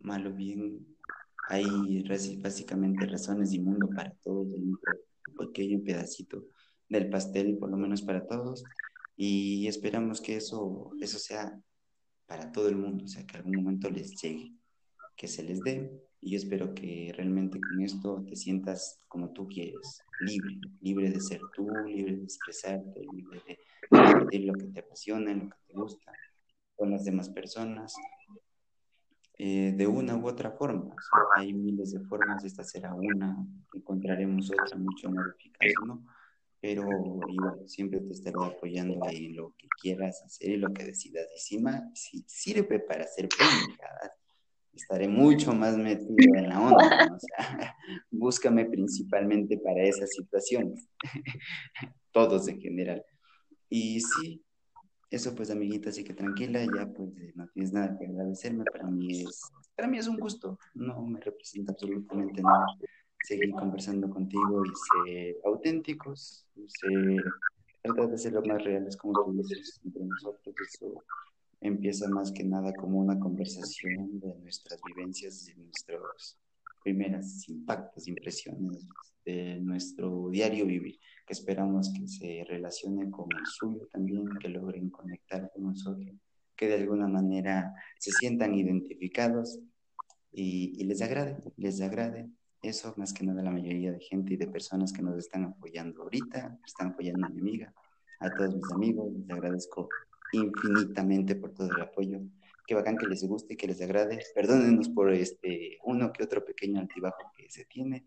malo 0.00 0.33
bien, 0.33 0.87
hay 1.48 2.05
básicamente 2.38 3.07
razones 3.07 3.53
y 3.53 3.61
mundo 3.61 3.88
para 3.94 4.14
todos, 4.22 4.46
un 4.46 4.79
pequeño 5.38 5.83
pedacito 5.83 6.46
del 6.88 7.09
pastel, 7.09 7.57
por 7.59 7.70
lo 7.70 7.77
menos 7.77 8.03
para 8.03 8.27
todos, 8.27 8.64
y 9.16 9.66
esperamos 9.66 10.20
que 10.20 10.37
eso, 10.37 10.90
eso 11.00 11.18
sea 11.18 11.59
para 12.27 12.50
todo 12.53 12.68
el 12.68 12.77
mundo, 12.77 13.05
o 13.05 13.09
sea, 13.09 13.24
que 13.27 13.37
algún 13.37 13.57
momento 13.57 13.90
les 13.90 14.20
llegue, 14.20 14.55
que 15.16 15.29
se 15.29 15.42
les 15.42 15.61
dé 15.61 16.03
y 16.24 16.37
espero 16.37 16.74
que 16.74 17.12
realmente 17.14 17.60
con 17.60 17.82
esto 17.82 18.24
te 18.26 18.34
sientas 18.34 18.98
como 19.08 19.30
tú 19.30 19.46
quieres, 19.46 20.02
libre, 20.20 20.58
libre 20.80 21.10
de 21.10 21.20
ser 21.20 21.40
tú, 21.54 21.68
libre 21.87 22.16
de 22.16 22.24
expresarte, 22.24 23.00
libre 23.12 23.42
de 23.46 23.58
compartir 23.90 24.44
lo 24.46 24.54
que 24.54 24.66
te 24.68 24.80
apasiona, 24.80 25.34
lo 25.34 25.50
que 25.50 25.56
te 25.66 25.74
gusta 25.74 26.12
con 26.74 26.90
las 26.90 27.04
demás 27.04 27.28
personas, 27.28 27.94
eh, 29.37 29.74
de 29.76 29.87
una 29.87 30.16
u 30.16 30.26
otra 30.26 30.50
forma. 30.52 30.96
hay 31.37 31.52
miles 31.52 31.92
de 31.92 32.00
formas, 32.00 32.42
esta 32.42 32.64
será 32.64 32.94
una, 32.94 33.46
encontraremos 33.74 34.50
otra 34.50 34.78
mucho 34.78 35.10
más 35.10 35.26
eficaz, 35.37 35.72
¿no? 35.87 36.06
Pero 36.58 36.88
igual, 37.28 37.68
siempre 37.68 38.00
te 38.00 38.12
estaré 38.12 38.37
apoyando 38.42 39.04
ahí 39.04 39.26
en 39.26 39.37
lo 39.37 39.54
que 39.58 39.68
quieras 39.82 40.22
hacer 40.24 40.52
y 40.52 40.56
lo 40.56 40.72
que 40.72 40.84
decidas. 40.84 41.26
Y 41.34 41.58
si 41.94 42.24
sirve 42.26 42.78
para 42.78 43.04
hacer 43.04 43.28
pendejadas, 43.28 44.12
estaré 44.74 45.08
mucho 45.08 45.52
más 45.52 45.76
metido 45.76 46.34
en 46.34 46.48
la 46.48 46.60
onda, 46.60 47.14
o 47.14 47.18
sea, 47.18 47.76
búscame 48.10 48.64
principalmente 48.66 49.58
para 49.58 49.82
esas 49.82 50.10
situaciones, 50.10 50.88
todos 52.12 52.48
en 52.48 52.60
general. 52.60 53.04
Y 53.68 54.00
sí, 54.00 54.44
eso 55.10 55.34
pues 55.34 55.50
amiguita, 55.50 55.90
así 55.90 56.04
que 56.04 56.14
tranquila, 56.14 56.64
ya 56.64 56.87
pues 56.92 57.10
no 57.34 57.46
tienes 57.48 57.72
nada 57.72 57.96
que 57.96 58.06
agradecerme, 58.06 58.64
para 58.64 58.87
mí 58.87 59.22
es, 59.22 59.40
para 59.77 59.88
mí 59.88 59.98
es 59.98 60.08
un 60.08 60.18
gusto, 60.18 60.58
no 60.75 61.02
me 61.02 61.20
representa 61.20 61.72
absolutamente 61.72 62.42
nada 62.42 62.66
seguir 63.25 63.52
conversando 63.52 64.10
contigo 64.10 64.62
y 64.66 64.72
ser 65.02 65.37
auténticos, 65.44 66.46
ser, 66.66 67.25
tratar 67.83 68.08
de 68.10 68.18
ser 68.18 68.33
lo 68.35 68.42
más 68.42 68.62
reales 68.62 68.96
como 68.96 69.14
tú 69.25 69.33
dices 69.33 69.81
entre 69.85 70.04
nosotros, 70.04 70.54
eso 70.60 71.02
empieza 71.65 72.08
más 72.08 72.31
que 72.31 72.44
nada 72.44 72.75
como 72.75 72.98
una 73.00 73.19
conversación 73.19 74.21
de 74.21 74.35
nuestras 74.37 74.81
vivencias, 74.83 75.46
de 75.46 75.54
nuestros 75.56 76.38
primeros 76.83 77.48
impactos, 77.48 78.06
impresiones 78.06 78.87
de 79.25 79.58
nuestro 79.60 80.29
diario 80.29 80.67
vivir, 80.67 80.98
que 81.27 81.33
esperamos 81.33 81.90
que 81.94 82.06
se 82.06 82.44
relacione 82.46 83.10
con 83.10 83.33
el 83.33 83.46
suyo 83.46 83.88
también, 83.90 84.29
que 84.38 84.50
logren 84.50 84.90
conectar 84.90 85.50
con 85.54 85.65
nosotros, 85.65 86.15
que 86.54 86.69
de 86.69 86.75
alguna 86.75 87.08
manera 87.08 87.75
se 87.98 88.12
sientan 88.12 88.54
identificados 88.54 89.58
y, 90.31 90.75
y 90.79 90.85
les 90.85 91.00
agrade, 91.00 91.38
les 91.56 91.81
agrade. 91.81 92.29
Eso 92.60 92.92
más 92.98 93.15
que 93.15 93.25
nada 93.25 93.42
la 93.42 93.50
mayoría 93.50 93.92
de 93.92 94.00
gente 94.00 94.35
y 94.35 94.37
de 94.37 94.46
personas 94.46 94.92
que 94.92 95.02
nos 95.02 95.17
están 95.17 95.44
apoyando 95.44 96.02
ahorita, 96.02 96.58
están 96.67 96.88
apoyando 96.88 97.27
a 97.27 97.31
mi 97.31 97.40
amiga, 97.40 97.75
a 98.21 98.31
todos 98.35 98.54
mis 98.54 98.71
amigos, 98.73 99.10
les 99.15 99.31
agradezco 99.31 99.88
infinitamente 100.37 101.35
por 101.37 101.52
todo 101.52 101.70
el 101.70 101.80
apoyo. 101.80 102.20
Qué 102.66 102.74
bacán 102.74 102.96
que 102.96 103.06
les 103.06 103.24
guste 103.24 103.54
y 103.54 103.56
que 103.56 103.66
les 103.66 103.80
agrade. 103.82 104.20
Perdónenos 104.35 104.88
por 104.88 105.12
este 105.12 105.78
uno 105.85 106.12
que 106.12 106.24
otro 106.24 106.44
pequeño 106.44 106.80
altibajo 106.80 107.30
que 107.37 107.50
se 107.50 107.64
tiene. 107.66 108.06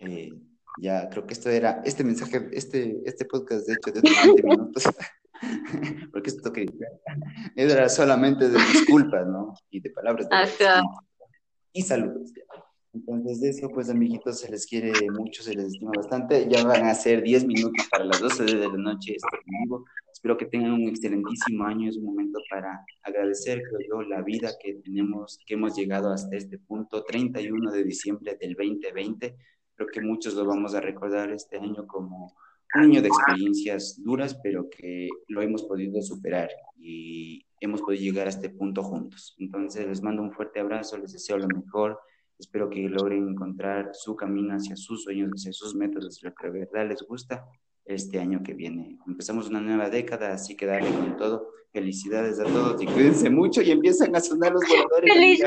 Eh, 0.00 0.32
ya 0.80 1.08
creo 1.08 1.26
que 1.26 1.34
esto 1.34 1.50
era, 1.50 1.82
este 1.84 2.02
mensaje, 2.02 2.48
este, 2.52 3.02
este 3.04 3.24
podcast 3.24 3.66
de 3.66 3.74
hecho 3.74 3.92
de 3.92 4.00
20 4.00 4.42
minutos, 4.42 4.84
porque 6.12 6.30
esto 6.30 6.52
que 6.52 6.66
era 7.54 7.88
solamente 7.88 8.48
de 8.48 8.58
disculpas, 8.58 9.26
¿no? 9.26 9.54
Y 9.70 9.80
de 9.80 9.90
palabras 9.90 10.28
de 10.28 10.82
y 11.72 11.82
saludos. 11.82 12.32
Entonces, 12.92 13.40
de 13.40 13.50
eso, 13.50 13.68
pues, 13.68 13.90
amiguitos, 13.90 14.38
se 14.38 14.48
les 14.48 14.64
quiere 14.64 14.92
mucho, 15.10 15.42
se 15.42 15.54
les 15.54 15.66
estima 15.66 15.90
bastante. 15.96 16.46
Ya 16.48 16.64
van 16.64 16.84
a 16.84 16.94
ser 16.94 17.22
10 17.22 17.46
minutos 17.46 17.88
para 17.90 18.04
las 18.04 18.20
12 18.20 18.44
de 18.44 18.68
la 18.68 18.76
noche 18.76 19.16
este 19.16 19.38
vivo. 19.44 19.84
Espero 20.24 20.38
que 20.38 20.46
tengan 20.46 20.72
un 20.72 20.88
excelentísimo 20.88 21.64
año. 21.64 21.90
Es 21.90 21.98
un 21.98 22.06
momento 22.06 22.40
para 22.48 22.82
agradecer, 23.02 23.60
creo 23.62 23.80
yo, 23.86 24.08
la 24.08 24.22
vida 24.22 24.52
que 24.58 24.76
tenemos, 24.76 25.38
que 25.44 25.52
hemos 25.52 25.76
llegado 25.76 26.10
hasta 26.10 26.34
este 26.34 26.58
punto, 26.58 27.04
31 27.04 27.70
de 27.70 27.84
diciembre 27.84 28.34
del 28.40 28.54
2020. 28.54 29.36
Creo 29.74 29.88
que 29.92 30.00
muchos 30.00 30.32
lo 30.32 30.46
vamos 30.46 30.74
a 30.74 30.80
recordar 30.80 31.30
este 31.30 31.58
año 31.58 31.86
como 31.86 32.34
un 32.74 32.80
año 32.80 33.02
de 33.02 33.08
experiencias 33.08 34.02
duras, 34.02 34.40
pero 34.42 34.70
que 34.70 35.10
lo 35.28 35.42
hemos 35.42 35.64
podido 35.64 36.00
superar 36.00 36.48
y 36.78 37.44
hemos 37.60 37.82
podido 37.82 38.04
llegar 38.04 38.26
a 38.26 38.30
este 38.30 38.48
punto 38.48 38.82
juntos. 38.82 39.36
Entonces, 39.38 39.86
les 39.86 40.02
mando 40.02 40.22
un 40.22 40.32
fuerte 40.32 40.58
abrazo, 40.58 40.96
les 40.96 41.12
deseo 41.12 41.36
lo 41.36 41.48
mejor 41.48 41.98
Espero 42.36 42.68
que 42.68 42.88
logren 42.88 43.28
encontrar 43.28 43.90
su 43.92 44.16
camino 44.16 44.54
hacia 44.56 44.74
sus 44.74 45.04
sueños, 45.04 45.30
hacia 45.34 45.52
sus 45.52 45.74
metas, 45.76 46.18
lo 46.20 46.34
que 46.34 46.50
de 46.50 46.60
verdad 46.60 46.88
les 46.88 47.00
gusta 47.02 47.46
este 47.84 48.18
año 48.18 48.42
que 48.42 48.54
viene. 48.54 48.98
Empezamos 49.06 49.48
una 49.48 49.60
nueva 49.60 49.90
década, 49.90 50.32
así 50.32 50.56
que 50.56 50.66
dale 50.66 50.90
con 50.90 51.16
todo. 51.16 51.50
Felicidades 51.72 52.38
a 52.38 52.44
todos 52.44 52.80
y 52.80 52.86
cuídense 52.86 53.28
mucho 53.28 53.60
y 53.60 53.72
empiezan 53.72 54.14
a 54.14 54.20
sonar 54.20 54.52
los 54.52 54.62
voladores. 54.68 55.12
¡Feliz 55.12 55.40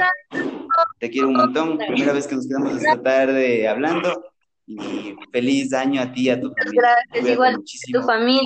Te 0.99 1.09
quiero 1.09 1.29
un 1.29 1.35
montón. 1.35 1.77
Primera 1.77 2.11
vez 2.11 2.27
que 2.27 2.35
nos 2.35 2.47
quedamos 2.47 2.75
esta 2.75 3.01
tarde 3.01 3.67
hablando. 3.67 4.23
Y 4.65 5.15
feliz 5.31 5.71
año 5.73 6.01
a 6.01 6.11
ti 6.11 6.23
y 6.23 6.29
a 6.29 6.41
tu 6.41 6.51
familia. 6.53 6.81
Gracias, 7.11 7.33
igual 7.33 7.55
a 7.55 7.99
tu 7.99 8.05
familia. 8.05 8.45